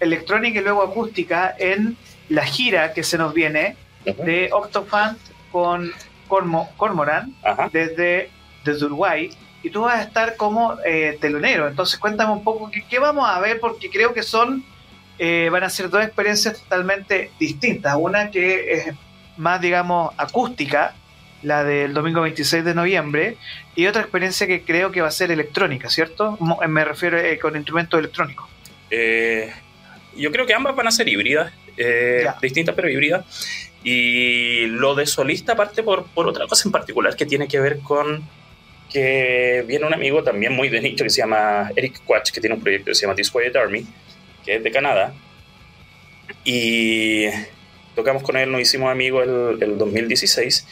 electrónica 0.00 0.60
y 0.60 0.62
luego 0.62 0.82
acústica 0.82 1.54
en 1.58 1.96
la 2.28 2.44
gira 2.44 2.92
que 2.92 3.02
se 3.02 3.18
nos 3.18 3.34
viene 3.34 3.76
de 4.04 4.50
Octofan 4.52 5.16
con 5.50 5.92
Cormoran 6.28 7.34
desde, 7.72 8.30
desde 8.64 8.86
Uruguay 8.86 9.30
y 9.62 9.70
tú 9.70 9.82
vas 9.82 9.98
a 9.98 10.02
estar 10.02 10.36
como 10.36 10.76
eh, 10.84 11.18
telonero. 11.20 11.66
Entonces 11.66 11.98
cuéntame 11.98 12.32
un 12.32 12.44
poco 12.44 12.70
qué, 12.88 12.98
vamos 12.98 13.28
a 13.28 13.40
ver, 13.40 13.58
porque 13.58 13.90
creo 13.90 14.14
que 14.14 14.22
son, 14.22 14.64
eh, 15.18 15.48
van 15.50 15.64
a 15.64 15.70
ser 15.70 15.90
dos 15.90 16.04
experiencias 16.04 16.60
totalmente 16.60 17.32
distintas. 17.40 17.96
Una 17.98 18.30
que 18.30 18.72
es 18.72 18.94
más, 19.36 19.60
digamos, 19.60 20.12
acústica, 20.18 20.94
la 21.42 21.64
del 21.64 21.94
domingo 21.94 22.22
26 22.22 22.64
de 22.64 22.74
noviembre, 22.74 23.36
y 23.74 23.86
otra 23.86 24.02
experiencia 24.02 24.46
que 24.46 24.62
creo 24.62 24.92
que 24.92 25.00
va 25.00 25.08
a 25.08 25.12
ser 25.12 25.32
electrónica, 25.32 25.90
¿cierto? 25.90 26.38
Me 26.68 26.84
refiero 26.84 27.18
eh, 27.18 27.38
con 27.38 27.56
instrumentos 27.56 27.98
electrónicos. 27.98 28.48
Yo 30.16 30.32
creo 30.32 30.46
que 30.46 30.54
ambas 30.54 30.74
van 30.76 30.86
a 30.86 30.90
ser 30.90 31.08
híbridas, 31.08 31.52
distintas 32.40 32.74
pero 32.74 32.88
híbridas. 32.88 33.24
Y 33.84 34.66
lo 34.66 34.94
de 34.94 35.06
solista 35.06 35.54
parte 35.54 35.82
por, 35.82 36.06
por 36.06 36.26
otra 36.26 36.46
cosa 36.46 36.68
en 36.68 36.72
particular 36.72 37.14
que 37.14 37.24
tiene 37.24 37.46
que 37.46 37.60
ver 37.60 37.78
con 37.78 38.24
que 38.90 39.64
viene 39.66 39.84
un 39.84 39.94
amigo 39.94 40.22
también 40.22 40.52
muy 40.52 40.68
de 40.68 40.80
nicho 40.80 41.04
que 41.04 41.10
se 41.10 41.20
llama 41.20 41.70
Eric 41.76 42.02
Quatch, 42.04 42.30
que 42.30 42.40
tiene 42.40 42.54
un 42.54 42.62
proyecto 42.62 42.86
que 42.86 42.94
se 42.94 43.02
llama 43.02 43.14
This 43.14 43.32
Army, 43.54 43.86
que 44.44 44.56
es 44.56 44.62
de 44.62 44.70
Canadá. 44.70 45.12
Y 46.44 47.26
tocamos 47.94 48.22
con 48.22 48.36
él, 48.36 48.50
nos 48.50 48.60
hicimos 48.60 48.90
amigos 48.90 49.26
el, 49.26 49.62
el 49.62 49.78
2016 49.78 50.66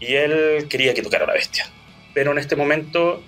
y 0.00 0.14
él 0.14 0.66
quería 0.68 0.94
que 0.94 1.02
tocara 1.02 1.26
la 1.26 1.34
bestia. 1.34 1.66
Pero 2.12 2.32
en 2.32 2.38
este 2.38 2.56
momento, 2.56 3.22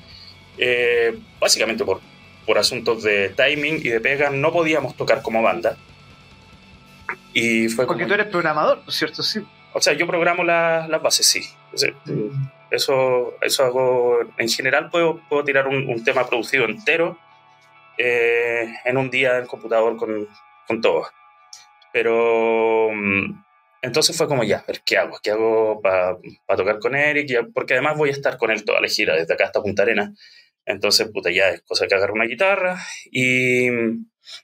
eh, 0.59 1.17
básicamente 1.41 1.85
por, 1.85 2.01
por 2.47 2.59
asuntos 2.59 3.03
de 3.03 3.31
timing 3.31 3.77
y 3.77 3.89
de 3.89 4.01
pega, 4.01 4.31
no 4.31 4.53
podíamos 4.53 4.97
tocar 4.97 5.23
como 5.23 5.43
banda. 5.43 5.77
Y 7.35 7.69
fue 7.69 7.87
Porque 7.87 8.07
tú 8.07 8.15
eres 8.15 8.27
programador, 8.27 8.81
¿cierto? 8.89 9.23
Sí. 9.23 9.45
O 9.75 9.81
sea, 9.81 9.93
yo 9.93 10.07
programo 10.07 10.43
las 10.43 11.03
bases, 11.03 11.27
sí. 11.27 11.43
Eso, 12.71 13.35
eso 13.43 13.65
hago, 13.65 14.21
en 14.39 14.49
general 14.49 14.89
puedo, 14.91 15.21
puedo 15.29 15.45
tirar 15.45 15.69
un, 15.69 16.03
tema 16.03 16.27
producido 16.27 16.65
entero 16.65 17.19
eh, 17.99 18.75
en 18.85 18.97
un 18.97 19.11
día 19.11 19.39
en 19.39 19.47
computador 19.47 19.97
con, 19.97 20.27
con 20.67 20.81
todo. 20.81 21.09
Pero 21.93 22.91
mm, 22.93 23.45
entonces 23.83 24.17
fue 24.17 24.27
como 24.27 24.43
ya, 24.43 24.59
a 24.59 24.65
ver, 24.67 24.81
¿qué 24.85 24.99
hago? 24.99 25.19
¿Qué 25.23 25.31
hago 25.31 25.81
para 25.81 26.17
tocar 26.57 26.79
con 26.79 26.97
Eric? 26.97 27.51
Porque 27.55 27.75
además 27.75 27.97
voy 27.97 28.09
a 28.09 28.13
estar 28.13 28.37
con 28.37 28.51
él 28.51 28.65
toda 28.65 28.81
la 28.81 28.89
gira, 28.89 29.15
desde 29.15 29.35
acá 29.35 29.45
hasta 29.45 29.63
Punta 29.63 29.83
Arena. 29.83 30.13
Entonces, 30.67 31.09
puta, 31.09 31.31
ya 31.31 31.51
es 31.51 31.63
cosa 31.63 31.87
que 31.87 31.95
agarrar 31.95 32.13
una 32.13 32.27
guitarra 32.27 32.77
y 33.11 33.69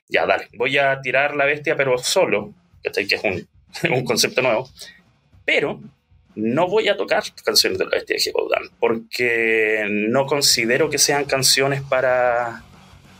ya, 0.07 0.25
dale, 0.25 0.47
voy 0.57 0.77
a 0.77 1.01
tirar 1.01 1.35
la 1.35 1.45
bestia, 1.45 1.75
pero 1.75 1.97
solo, 1.97 2.53
que 2.81 2.89
es 3.01 3.23
un, 3.23 3.47
un 3.91 4.05
concepto 4.05 4.41
nuevo. 4.41 4.69
Pero 5.45 5.81
no 6.35 6.67
voy 6.67 6.87
a 6.87 6.97
tocar 6.97 7.23
canciones 7.43 7.77
de 7.77 7.85
la 7.85 7.91
bestia 7.91 8.15
de 8.15 8.33
Dan 8.49 8.69
porque 8.79 9.85
no 9.89 10.25
considero 10.25 10.89
que 10.89 10.97
sean 10.97 11.25
canciones 11.25 11.81
para, 11.81 12.63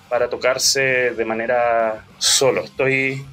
para 0.10 0.30
tocarse 0.30 1.12
de 1.12 1.26
manera 1.26 2.06
solo. 2.18 2.64
Estoy, 2.64 3.24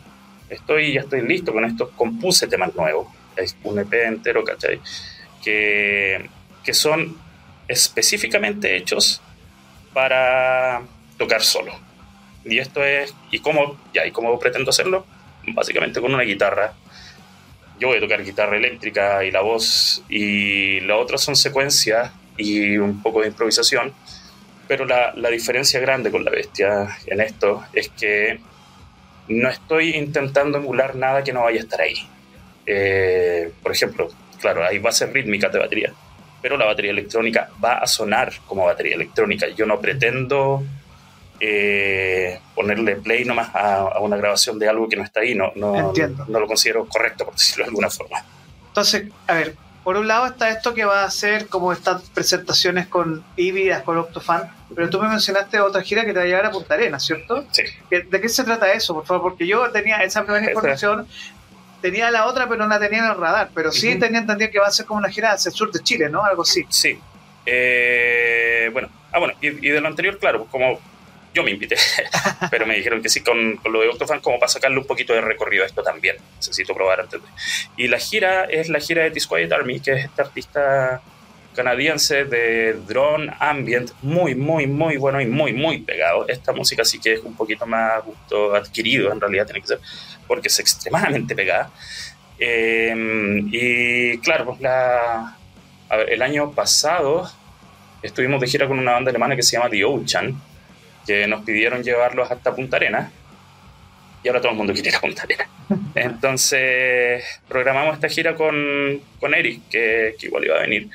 estoy, 0.48 0.94
ya 0.94 1.02
estoy 1.02 1.22
listo 1.22 1.52
con 1.52 1.64
esto. 1.64 1.90
Compuse 1.96 2.48
temas 2.48 2.74
nuevos, 2.74 3.06
es 3.36 3.56
un 3.62 3.78
EP 3.78 3.92
entero, 3.92 4.44
¿cachai? 4.44 4.80
Que, 5.42 6.28
que 6.64 6.74
son 6.74 7.16
específicamente 7.68 8.76
hechos 8.76 9.22
para 9.92 10.82
tocar 11.18 11.42
solo. 11.42 11.72
Y 12.44 12.58
esto 12.58 12.84
es, 12.84 13.14
¿y 13.30 13.40
cómo, 13.40 13.78
ya, 13.92 14.06
¿y 14.06 14.12
cómo 14.12 14.38
pretendo 14.38 14.70
hacerlo? 14.70 15.04
Básicamente 15.54 16.00
con 16.00 16.14
una 16.14 16.22
guitarra 16.22 16.74
yo 17.80 17.88
voy 17.88 17.96
a 17.96 18.00
tocar 18.00 18.22
guitarra 18.22 18.58
eléctrica 18.58 19.24
y 19.24 19.30
la 19.30 19.40
voz, 19.40 20.04
y 20.08 20.80
la 20.80 20.96
otra 20.96 21.16
son 21.16 21.34
secuencias 21.34 22.12
y 22.36 22.76
un 22.76 23.02
poco 23.02 23.22
de 23.22 23.28
improvisación, 23.28 23.92
pero 24.68 24.84
la, 24.84 25.14
la 25.16 25.30
diferencia 25.30 25.80
grande 25.80 26.10
con 26.10 26.22
la 26.22 26.30
bestia 26.30 26.88
en 27.06 27.20
esto 27.22 27.64
es 27.72 27.88
que 27.88 28.38
no 29.28 29.48
estoy 29.48 29.96
intentando 29.96 30.58
emular 30.58 30.94
nada 30.94 31.24
que 31.24 31.32
no 31.32 31.42
vaya 31.42 31.60
a 31.60 31.62
estar 31.62 31.80
ahí. 31.80 32.06
Eh, 32.66 33.50
por 33.62 33.72
ejemplo, 33.72 34.10
claro, 34.40 34.62
hay 34.64 34.78
bases 34.78 35.10
rítmicas 35.10 35.50
de 35.50 35.58
batería, 35.58 35.94
pero 36.42 36.56
la 36.56 36.66
batería 36.66 36.90
electrónica 36.90 37.50
va 37.62 37.78
a 37.78 37.86
sonar 37.86 38.32
como 38.46 38.64
batería 38.64 38.94
electrónica. 38.94 39.48
Yo 39.48 39.66
no 39.66 39.80
pretendo 39.80 40.62
eh, 41.38 42.38
ponerle 42.54 42.96
play 42.96 43.24
nomás 43.24 43.50
a, 43.54 43.98
una 44.00 44.16
grabación 44.16 44.58
de 44.58 44.68
algo 44.68 44.88
que 44.88 44.96
no 44.96 45.04
está 45.04 45.20
ahí, 45.20 45.34
no, 45.34 45.52
no, 45.56 45.92
no 46.28 46.40
lo 46.40 46.46
considero 46.46 46.86
correcto, 46.86 47.24
por 47.24 47.34
decirlo 47.34 47.64
de 47.64 47.68
alguna 47.68 47.90
forma. 47.90 48.24
Entonces, 48.68 49.04
a 49.26 49.34
ver, 49.34 49.56
por 49.82 49.96
un 49.96 50.06
lado 50.06 50.26
está 50.26 50.50
esto 50.50 50.74
que 50.74 50.84
va 50.84 51.04
a 51.04 51.10
ser 51.10 51.48
como 51.48 51.72
estas 51.72 52.02
presentaciones 52.10 52.86
con 52.86 53.24
híbridas, 53.36 53.82
con 53.82 53.96
Octofan, 53.96 54.50
pero 54.74 54.90
tú 54.90 55.00
me 55.00 55.08
mencionaste 55.08 55.58
otra 55.60 55.82
gira 55.82 56.04
que 56.04 56.12
te 56.12 56.18
va 56.18 56.24
a 56.24 56.28
llevar 56.28 56.46
a 56.46 56.50
Punta 56.50 56.74
Arenas, 56.74 57.04
¿cierto? 57.04 57.44
Sí. 57.50 57.62
¿De 57.90 58.20
qué 58.20 58.28
se 58.28 58.44
trata 58.44 58.72
eso, 58.72 58.94
por 58.94 59.06
favor? 59.06 59.22
Porque 59.30 59.46
yo 59.46 59.70
tenía 59.70 59.96
esa 60.02 60.22
primera 60.24 60.46
información, 60.46 61.06
tenía 61.80 62.10
la 62.10 62.26
otra, 62.26 62.48
pero 62.48 62.62
no 62.62 62.68
la 62.68 62.78
tenía 62.78 63.00
en 63.00 63.06
el 63.06 63.16
radar, 63.16 63.50
pero 63.54 63.72
sí 63.72 63.98
tenía 63.98 64.20
entendido 64.20 64.50
que 64.50 64.58
va 64.58 64.66
a 64.66 64.70
ser 64.70 64.86
como 64.86 64.98
una 64.98 65.10
gira 65.10 65.32
hacia 65.32 65.50
el 65.50 65.54
sur 65.54 65.70
de 65.70 65.80
Chile, 65.80 66.08
¿no? 66.08 66.24
Algo 66.24 66.42
así. 66.42 66.64
Sí. 66.68 66.98
Eh, 67.46 68.68
bueno, 68.72 68.88
ah, 69.12 69.18
bueno, 69.18 69.34
y, 69.40 69.48
y, 69.48 69.70
de 69.70 69.80
lo 69.80 69.88
anterior, 69.88 70.18
claro, 70.18 70.46
como 70.50 70.78
yo 71.32 71.42
me 71.42 71.50
invité, 71.50 71.76
pero 72.50 72.66
me 72.66 72.76
dijeron 72.76 73.02
que 73.02 73.08
sí 73.08 73.20
con, 73.22 73.56
con, 73.56 73.72
lo 73.72 73.80
de 73.80 73.88
Octofan 73.88 74.20
como 74.20 74.38
para 74.38 74.50
sacarle 74.50 74.78
un 74.78 74.86
poquito 74.86 75.12
de 75.12 75.20
recorrido 75.20 75.64
a 75.64 75.66
esto 75.66 75.82
también. 75.82 76.16
Necesito 76.36 76.74
probar 76.74 77.00
antes 77.00 77.22
de... 77.22 77.28
Y 77.76 77.88
la 77.88 77.98
gira 77.98 78.44
es 78.44 78.68
la 78.68 78.80
gira 78.80 79.04
de 79.04 79.10
Disquiet 79.10 79.50
Army, 79.52 79.80
que 79.80 79.92
es 79.92 80.04
este 80.04 80.22
artista 80.22 81.00
canadiense 81.54 82.24
de 82.24 82.74
drone 82.86 83.32
ambient, 83.38 83.90
muy, 84.02 84.34
muy, 84.34 84.66
muy 84.66 84.96
bueno 84.96 85.20
y 85.20 85.26
muy, 85.26 85.52
muy 85.52 85.78
pegado. 85.78 86.26
Esta 86.28 86.52
música 86.52 86.84
sí 86.84 87.00
que 87.00 87.14
es 87.14 87.20
un 87.20 87.36
poquito 87.36 87.66
más 87.66 88.04
gusto 88.04 88.54
adquirido, 88.54 89.12
en 89.12 89.20
realidad 89.20 89.46
tiene 89.46 89.60
que 89.60 89.68
ser, 89.68 89.80
porque 90.26 90.48
es 90.48 90.58
extremadamente 90.58 91.34
pegada. 91.34 91.70
Em, 92.38 93.48
y 93.52 94.18
claro, 94.18 94.46
pues 94.46 94.60
la, 94.60 95.36
el 96.08 96.22
año 96.22 96.52
pasado 96.52 97.30
estuvimos 98.02 98.40
de 98.40 98.46
gira 98.46 98.66
con 98.66 98.78
una 98.78 98.92
banda 98.92 99.10
alemana 99.10 99.36
que 99.36 99.42
se 99.42 99.56
llama 99.56 99.68
The 99.68 99.84
Ocean, 99.84 100.40
que 101.06 101.26
nos 101.26 101.44
pidieron 101.44 101.82
llevarlos 101.82 102.30
hasta 102.30 102.54
Punta 102.54 102.76
Arena 102.76 103.10
y 104.22 104.28
ahora 104.28 104.40
todo 104.40 104.52
el 104.52 104.58
mundo 104.58 104.72
quiere 104.72 104.90
ir 104.90 104.96
a 104.96 105.00
Punta 105.00 105.22
Arena. 105.22 105.48
Entonces 105.94 107.24
programamos 107.48 107.94
esta 107.94 108.08
gira 108.08 108.34
con, 108.34 109.00
con 109.18 109.34
Eric, 109.34 109.62
que, 109.70 110.14
que, 110.18 110.26
igual 110.26 110.44
iba 110.44 110.56
a 110.56 110.60
venir. 110.60 110.88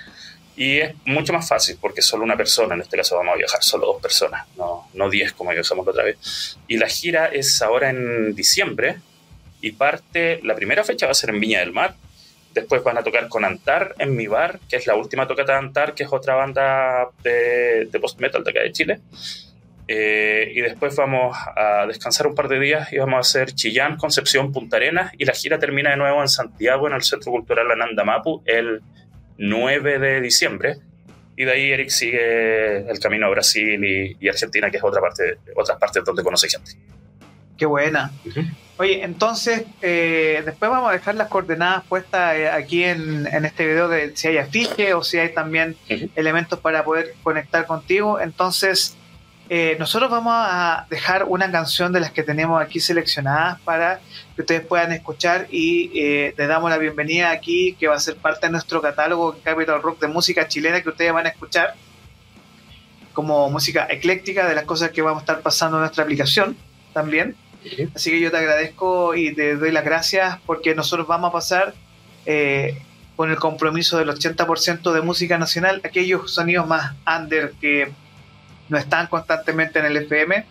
Y 0.58 0.80
es 0.80 0.96
mucho 1.06 1.34
más 1.34 1.48
fácil 1.48 1.78
porque 1.80 2.02
solo 2.02 2.24
una 2.24 2.38
persona, 2.38 2.76
en 2.76 2.82
este 2.82 2.98
caso 2.98 3.18
vamos 3.18 3.34
a 3.34 3.38
viajar 3.38 3.62
solo 3.62 3.88
dos 3.88 4.02
personas, 4.02 4.48
no, 4.58 4.88
no 4.94 5.10
diez 5.10 5.34
como 5.34 5.52
viajamos 5.52 5.86
la 5.86 5.91
otra 5.91 6.04
vez. 6.04 6.58
Y 6.68 6.78
la 6.78 6.88
gira 6.88 7.28
es 7.28 7.62
ahora 7.62 7.89
en 7.89 8.34
diciembre 8.36 8.98
y 9.62 9.72
parte, 9.72 10.39
la 10.44 10.56
primera 10.56 10.84
fecha 10.84 11.08
va 11.08 11.12
a 11.12 11.15
ser 11.15 11.32
en 11.32 11.39
Viña 11.39 11.60
del 11.60 11.74
Mar. 11.74 11.96
Después 12.54 12.84
van 12.84 12.98
a 12.98 13.04
tocar 13.04 13.28
con 13.28 13.44
Antar 13.44 13.96
en 14.00 14.15
mi 14.15 14.28
bar, 14.28 14.60
que 14.70 14.78
es 14.78 14.88
la 14.88 14.96
última 14.96 15.28
tocata 15.28 15.54
de 15.54 15.58
Antar, 15.58 15.94
que 15.94 16.04
es 16.04 16.10
otra 16.13 16.36
banda 16.36 17.10
de, 17.22 17.86
de 17.91 18.00
post-metal 18.00 18.44
de 18.46 18.52
acá 18.52 18.62
de 18.62 18.72
Chile. 18.72 19.02
Eh, 19.88 20.52
y 20.56 20.62
después 20.62 20.96
vamos 20.96 21.38
a 21.56 21.86
descansar 21.86 22.26
un 22.26 22.34
par 22.34 22.48
de 22.48 22.60
días 22.60 22.91
y 22.91 22.98
vamos 22.98 23.18
a 23.18 23.20
hacer 23.20 23.54
Chillán, 23.54 23.98
Concepción, 23.98 24.52
Punta 24.52 24.78
Arenas 24.78 25.12
y 25.15 25.26
la 25.26 25.34
gira 25.34 25.60
termina 25.60 25.91
de 25.91 25.98
nuevo 25.98 26.22
en 26.22 26.28
Santiago, 26.28 26.88
en 26.88 26.94
el 26.94 27.04
Centro 27.04 27.32
Cultural 27.32 27.70
Ananda 27.70 28.04
Mapu, 28.04 28.41
el 28.46 28.82
9 29.38 30.00
de 30.00 30.21
diciembre. 30.21 30.78
Y 31.38 31.43
de 31.43 31.52
ahí 31.52 31.71
Eric 31.71 31.89
sigue 31.89 32.89
el 32.89 33.00
camino 33.00 33.26
a 33.26 33.30
Brasil 33.30 33.84
y, 34.19 34.30
Argentina, 34.30 34.71
que 34.71 34.78
es 34.78 34.84
otra 34.84 35.02
parte, 35.02 35.38
otras 35.56 35.78
partes 35.78 36.04
donde 36.06 36.24
conoce 36.24 36.48
gente. 36.48 36.71
Qué 37.58 37.65
buena. 37.65 38.12
Oye, 38.78 39.04
entonces, 39.04 39.63
eh, 39.82 40.41
después 40.45 40.71
vamos 40.71 40.89
a 40.89 40.93
dejar 40.93 41.15
las 41.15 41.30
coordenadas 41.30 41.84
puestas 41.86 42.36
eh, 42.36 42.50
aquí 42.50 42.84
en, 42.84 43.28
en, 43.28 43.45
este 43.45 43.65
video 43.65 43.88
de 43.88 44.15
si 44.15 44.28
hay 44.28 44.38
afiche 44.38 44.93
o 44.93 45.04
si 45.04 45.17
hay 45.17 45.34
también 45.34 45.78
elementos 46.15 46.60
para 46.60 46.84
poder 46.84 47.13
conectar 47.24 47.65
contigo. 47.65 48.19
Entonces, 48.19 48.98
eh, 49.48 49.76
nosotros 49.78 50.10
vamos 50.10 50.34
a 50.36 50.88
dejar 50.90 51.26
una 51.26 51.52
canción 51.52 51.94
de 51.94 52.00
las 52.00 52.12
que 52.12 52.24
tenemos 52.24 52.60
aquí 52.60 52.80
seleccionadas 52.80 53.60
para 53.62 54.00
que 54.36 54.42
ustedes 54.42 54.66
puedan 54.66 54.92
escuchar 54.92 55.48
y 55.52 55.92
eh, 55.94 56.34
les 56.36 56.48
damos 56.48 56.70
la 56.72 56.80
bienvenida 56.80 57.30
aquí, 57.30 57.76
que 57.80 57.88
va 57.88 57.96
a 57.96 58.00
ser 58.00 58.16
parte 58.16 58.48
de 58.48 58.52
nuestro 58.52 58.82
catálogo 58.82 59.38
Capital 59.44 59.84
Rock 59.84 60.02
de 60.02 60.08
música 60.08 60.48
chilena 60.48 60.82
que 60.82 60.90
ustedes 60.90 61.14
van 61.14 61.28
a 61.28 61.30
escuchar 61.30 61.76
como 63.14 63.50
música 63.50 63.88
ecléctica 63.90 64.48
de 64.48 64.56
las 64.56 64.66
cosas 64.66 64.90
que 64.90 65.02
vamos 65.04 65.22
a 65.22 65.24
estar 65.24 65.42
pasando 65.42 65.78
en 65.78 65.82
nuestra 65.82 66.04
aplicación 66.04 66.58
también. 66.94 67.36
Así 67.96 68.12
que 68.12 68.20
yo 68.20 68.32
te 68.32 68.38
agradezco 68.38 69.16
y 69.16 69.34
te 69.34 69.56
doy 69.56 69.72
las 69.72 69.86
gracias 69.86 70.38
porque 70.46 70.76
nosotros 70.76 71.08
vamos 71.08 71.30
a 71.30 71.34
pasar 71.34 71.74
eh, 72.26 72.80
con 73.16 73.30
el 73.30 73.38
compromiso 73.38 73.98
del 73.98 74.10
80% 74.10 74.92
de 74.92 75.02
música 75.02 75.38
nacional, 75.38 75.82
aquellos 75.84 76.32
sonidos 76.32 76.68
más 76.68 76.94
under 77.08 77.54
que 77.62 77.92
no 78.69 78.78
están 78.78 79.08
constantemente 79.08 79.80
en 79.80 79.86
el 79.86 79.97
FM. 79.97 80.45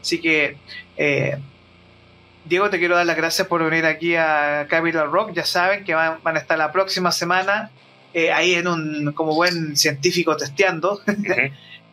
Así 0.00 0.20
que, 0.20 0.56
eh, 0.96 1.38
Diego, 2.44 2.70
te 2.70 2.78
quiero 2.78 2.96
dar 2.96 3.06
las 3.06 3.16
gracias 3.16 3.46
por 3.46 3.62
venir 3.62 3.86
aquí 3.86 4.16
a 4.16 4.66
Capital 4.68 5.10
Rock. 5.10 5.32
Ya 5.32 5.44
saben 5.44 5.84
que 5.84 5.94
van, 5.94 6.20
a 6.24 6.38
estar 6.38 6.58
la 6.58 6.72
próxima 6.72 7.12
semana 7.12 7.70
eh, 8.14 8.32
ahí 8.32 8.54
en 8.54 8.66
un, 8.66 9.12
como 9.12 9.34
buen 9.34 9.76
científico 9.76 10.36
testeando. 10.36 11.00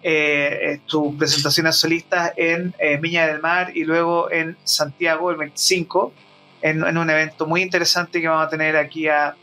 Eh, 0.01 0.79
tus 0.85 1.17
presentaciones 1.17 1.75
solistas 1.75 2.31
en 2.37 2.73
Viña 3.01 3.27
del 3.27 3.41
Mar 3.41 3.73
y 3.75 3.83
luego 3.83 4.31
en 4.31 4.55
Santiago 4.63 5.29
el 5.29 5.35
25, 5.35 6.13
en, 6.61 6.87
en, 6.87 6.97
un 6.97 7.09
evento 7.09 7.45
muy 7.45 7.61
interesante 7.61 8.21
que 8.21 8.29
vamos 8.29 8.47
a 8.47 8.49
tener 8.49 8.77
aquí 8.77 9.09
a, 9.09 9.35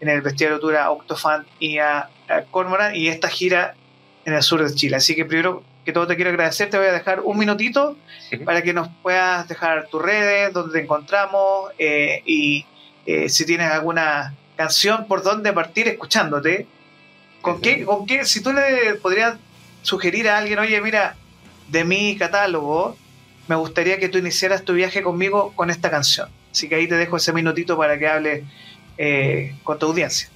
en 0.00 0.08
el 0.08 0.20
Vestido 0.22 0.58
de 0.58 0.78
Octofan 0.78 1.46
y 1.58 1.78
a, 1.78 2.08
Cormoran 2.50 2.94
y 2.94 3.08
esta 3.08 3.28
gira 3.28 3.74
en 4.24 4.34
el 4.34 4.42
sur 4.42 4.62
de 4.62 4.72
Chile. 4.74 4.96
Así 4.96 5.16
que 5.16 5.24
primero 5.24 5.64
que 5.84 5.92
todo 5.92 6.06
te 6.06 6.16
quiero 6.16 6.30
agradecer, 6.30 6.70
te 6.70 6.78
voy 6.78 6.86
a 6.86 6.92
dejar 6.92 7.20
un 7.20 7.38
minutito 7.38 7.96
para 8.44 8.62
que 8.62 8.72
nos 8.72 8.88
puedas 9.02 9.48
dejar 9.48 9.88
tus 9.88 10.02
redes, 10.02 10.52
donde 10.52 10.78
te 10.78 10.84
encontramos 10.84 11.70
eh, 11.78 12.22
y 12.26 12.66
eh, 13.06 13.28
si 13.28 13.46
tienes 13.46 13.70
alguna 13.70 14.34
canción 14.56 15.06
por 15.06 15.22
donde 15.22 15.52
partir 15.52 15.88
escuchándote. 15.88 16.66
¿Con, 17.40 17.60
qué, 17.62 17.84
¿Con 17.84 18.04
qué? 18.04 18.26
Si 18.26 18.42
tú 18.42 18.52
le 18.52 18.94
podrías 18.96 19.36
sugerir 19.82 20.28
a 20.28 20.38
alguien, 20.38 20.58
oye, 20.58 20.80
mira, 20.82 21.16
de 21.68 21.84
mi 21.84 22.16
catálogo, 22.16 22.96
me 23.48 23.56
gustaría 23.56 23.98
que 23.98 24.08
tú 24.08 24.18
iniciaras 24.18 24.64
tu 24.64 24.74
viaje 24.74 25.02
conmigo 25.02 25.52
con 25.56 25.70
esta 25.70 25.90
canción. 25.90 26.28
Así 26.52 26.68
que 26.68 26.74
ahí 26.74 26.86
te 26.86 26.96
dejo 26.96 27.16
ese 27.16 27.32
minutito 27.32 27.78
para 27.78 27.98
que 27.98 28.06
hables 28.06 28.44
eh, 28.98 29.56
con 29.64 29.78
tu 29.78 29.86
audiencia. 29.86 30.28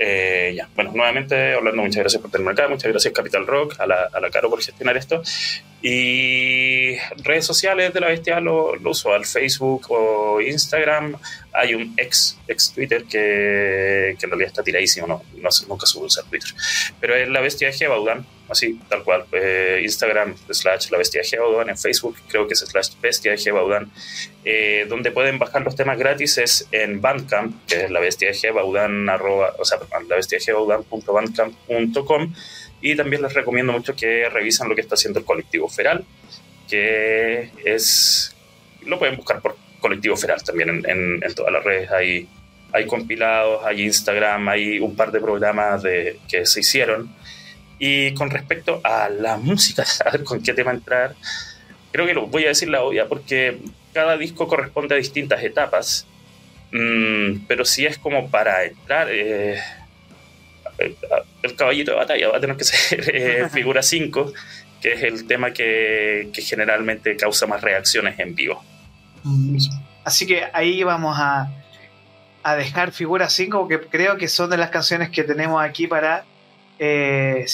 Eh, 0.00 0.54
ya, 0.56 0.68
bueno, 0.76 0.92
nuevamente, 0.94 1.56
Orlando, 1.56 1.82
muchas 1.82 2.00
gracias 2.00 2.22
por 2.22 2.30
tenerme 2.30 2.52
acá, 2.52 2.68
muchas 2.68 2.88
gracias 2.88 3.12
Capital 3.12 3.46
Rock, 3.46 3.74
a 3.80 3.86
la, 3.86 4.08
a 4.12 4.20
la 4.20 4.30
Caro 4.30 4.48
por 4.48 4.62
gestionar 4.62 4.96
esto. 4.96 5.22
Y 5.82 6.96
redes 7.24 7.44
sociales 7.44 7.92
de 7.92 8.00
la 8.00 8.06
bestia 8.06 8.38
lo, 8.40 8.76
lo 8.76 8.90
uso 8.90 9.12
al 9.12 9.26
Facebook 9.26 9.86
o 9.90 10.40
Instagram. 10.40 11.16
Hay 11.52 11.74
un 11.74 11.94
ex, 11.96 12.38
ex 12.46 12.72
Twitter 12.72 13.04
que, 13.04 14.16
que 14.18 14.26
en 14.26 14.30
realidad 14.30 14.48
está 14.48 14.62
tiradísimo, 14.62 15.06
no, 15.06 15.22
no 15.36 15.48
nunca 15.68 15.86
subo 15.86 16.04
usar 16.06 16.24
Twitter. 16.24 16.50
Pero 17.00 17.14
es 17.16 17.28
la 17.28 17.40
bestia 17.40 17.68
de 17.68 17.74
Gebaudan, 17.74 18.26
así, 18.48 18.78
tal 18.88 19.02
cual. 19.02 19.24
Eh, 19.32 19.80
Instagram, 19.82 20.34
slash 20.50 20.90
la 20.90 20.98
bestia 20.98 21.22
de 21.22 21.28
Gebaudan, 21.28 21.70
en 21.70 21.78
Facebook 21.78 22.16
creo 22.28 22.46
que 22.46 22.54
es 22.54 22.60
slash 22.60 22.90
bestia 23.00 23.32
de 23.32 23.38
Gebaudan. 23.38 23.90
Eh, 24.44 24.86
donde 24.88 25.10
pueden 25.10 25.38
bajar 25.38 25.62
los 25.62 25.74
temas 25.76 25.98
gratis 25.98 26.38
es 26.38 26.68
en 26.72 27.00
Bandcamp, 27.00 27.66
que 27.66 27.84
es 27.84 27.90
la 27.90 28.00
bestia 28.00 28.28
de 28.28 28.34
Gebaudan, 28.34 29.08
arroba, 29.08 29.54
o 29.58 29.64
sea, 29.64 29.78
la 30.08 30.16
bestia 30.16 30.38
de 30.38 30.44
Gebaudan.bandcamp.com 30.44 32.34
y 32.80 32.96
también 32.96 33.22
les 33.22 33.34
recomiendo 33.34 33.72
mucho 33.72 33.94
que 33.94 34.28
revisen 34.28 34.68
lo 34.68 34.74
que 34.74 34.82
está 34.82 34.94
haciendo 34.94 35.18
el 35.18 35.24
colectivo 35.24 35.68
Feral, 35.68 36.04
que 36.68 37.50
es. 37.64 38.34
Lo 38.86 38.98
pueden 38.98 39.16
buscar 39.16 39.40
por 39.40 39.56
colectivo 39.80 40.16
Feral 40.16 40.42
también 40.42 40.84
en, 40.84 41.22
en, 41.22 41.34
todas 41.34 41.52
las 41.52 41.64
redes. 41.64 41.90
Hay, 41.90 42.28
hay 42.72 42.86
compilados, 42.86 43.64
hay 43.64 43.82
Instagram, 43.82 44.48
hay 44.48 44.80
un 44.80 44.94
par 44.96 45.12
de 45.12 45.20
programas 45.20 45.82
de, 45.82 46.18
que 46.28 46.46
se 46.46 46.60
hicieron. 46.60 47.14
Y 47.78 48.12
con 48.14 48.30
respecto 48.30 48.80
a 48.84 49.08
la 49.08 49.36
música, 49.36 49.84
a 50.04 50.10
ver 50.10 50.24
con 50.24 50.42
qué 50.42 50.52
tema 50.52 50.72
entrar, 50.72 51.14
creo 51.92 52.06
que 52.06 52.14
lo 52.14 52.26
voy 52.26 52.44
a 52.44 52.48
decir 52.48 52.68
la 52.68 52.82
obvia 52.82 53.06
porque 53.06 53.58
cada 53.92 54.16
disco 54.16 54.48
corresponde 54.48 54.94
a 54.94 54.98
distintas 54.98 55.42
etapas. 55.42 56.06
Mm, 56.70 57.46
pero 57.46 57.64
si 57.64 57.86
es 57.86 57.98
como 57.98 58.30
para 58.30 58.64
entrar. 58.64 59.08
Eh, 59.10 59.58
el 61.42 61.56
caballito 61.56 61.92
de 61.92 61.96
batalla 61.96 62.28
va 62.28 62.36
a 62.36 62.40
tener 62.40 62.56
que 62.56 62.64
ser 62.64 63.10
eh, 63.14 63.48
figura 63.52 63.82
5, 63.82 64.32
que 64.80 64.92
es 64.92 65.02
el 65.02 65.26
tema 65.26 65.52
que, 65.52 66.30
generalmente 66.34 67.16
causa 67.16 67.46
más 67.46 67.62
reacciones 67.62 68.18
en 68.18 68.34
vivo. 68.34 68.62
Así 70.04 70.26
que 70.26 70.44
ahí 70.52 70.82
vamos 70.82 71.16
a, 71.18 71.50
a 72.42 72.56
dejar 72.56 72.92
figura 72.92 73.28
5, 73.28 73.60
porque 73.60 73.80
creo 73.88 74.16
que 74.16 74.28
son 74.28 74.50
de 74.50 74.56
las 74.56 74.70
canciones 74.70 75.10
que 75.10 75.24
tenemos 75.24 75.62
aquí 75.62 75.86
para, 75.86 76.24
eh, 76.78 77.44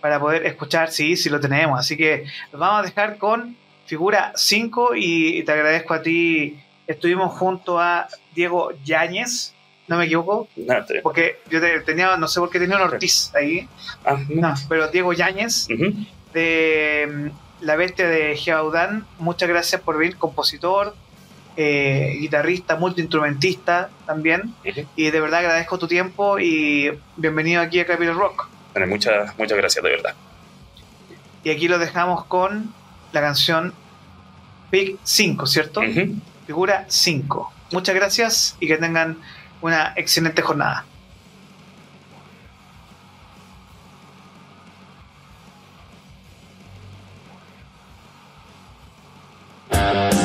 para 0.00 0.20
poder 0.20 0.46
escuchar, 0.46 0.90
sí, 0.90 1.16
sí 1.16 1.28
lo 1.30 1.40
tenemos. 1.40 1.78
Así 1.78 1.96
que 1.96 2.24
vamos 2.52 2.80
a 2.80 2.82
dejar 2.82 3.18
con 3.18 3.56
figura 3.86 4.32
5 4.36 4.94
y, 4.94 5.38
y 5.38 5.42
te 5.42 5.52
agradezco 5.52 5.94
a 5.94 6.02
ti. 6.02 6.58
Estuvimos 6.86 7.32
junto 7.38 7.80
a 7.80 8.06
Diego 8.34 8.72
Yáñez, 8.84 9.54
¿No 9.86 9.98
me 9.98 10.06
equivoco? 10.06 10.48
porque 11.02 11.40
yo 11.50 11.60
tenía, 11.84 12.16
no 12.16 12.26
sé 12.26 12.40
por 12.40 12.48
qué 12.48 12.58
tenía 12.58 12.76
un 12.76 12.82
Ortiz 12.82 13.30
ahí. 13.34 13.68
Ah, 14.04 14.16
no. 14.28 14.54
pero 14.68 14.88
Diego 14.88 15.12
Yáñez, 15.12 15.68
de 16.32 17.30
La 17.64 17.76
Bestia 17.76 18.06
de 18.06 18.36
Geaudán, 18.36 19.06
muchas 19.18 19.48
gracias 19.48 19.80
por 19.80 19.96
venir, 19.96 20.18
compositor, 20.18 20.94
eh, 21.56 22.14
guitarrista, 22.20 22.76
multiinstrumentista 22.76 23.88
también. 24.04 24.54
Y 24.96 25.10
de 25.10 25.18
verdad 25.18 25.40
agradezco 25.40 25.78
tu 25.78 25.88
tiempo 25.88 26.38
y 26.38 26.92
bienvenido 27.16 27.62
aquí 27.62 27.80
a 27.80 27.86
Capital 27.86 28.16
Rock. 28.16 28.48
Bueno, 28.74 28.86
muchas, 28.88 29.38
muchas 29.38 29.56
gracias, 29.56 29.82
de 29.82 29.90
verdad. 29.90 30.14
Y 31.42 31.48
aquí 31.48 31.66
lo 31.66 31.78
dejamos 31.78 32.26
con 32.26 32.74
la 33.12 33.22
canción 33.22 33.72
Big 34.70 34.98
5, 35.02 35.46
¿cierto? 35.46 35.80
Figura 36.46 36.84
5. 36.86 37.52
Muchas 37.72 37.94
gracias 37.94 38.56
y 38.60 38.68
que 38.68 38.76
tengan 38.76 39.16
una 39.62 39.94
excelente 39.96 40.42
jornada. 40.42 40.84
Bye. 49.92 50.23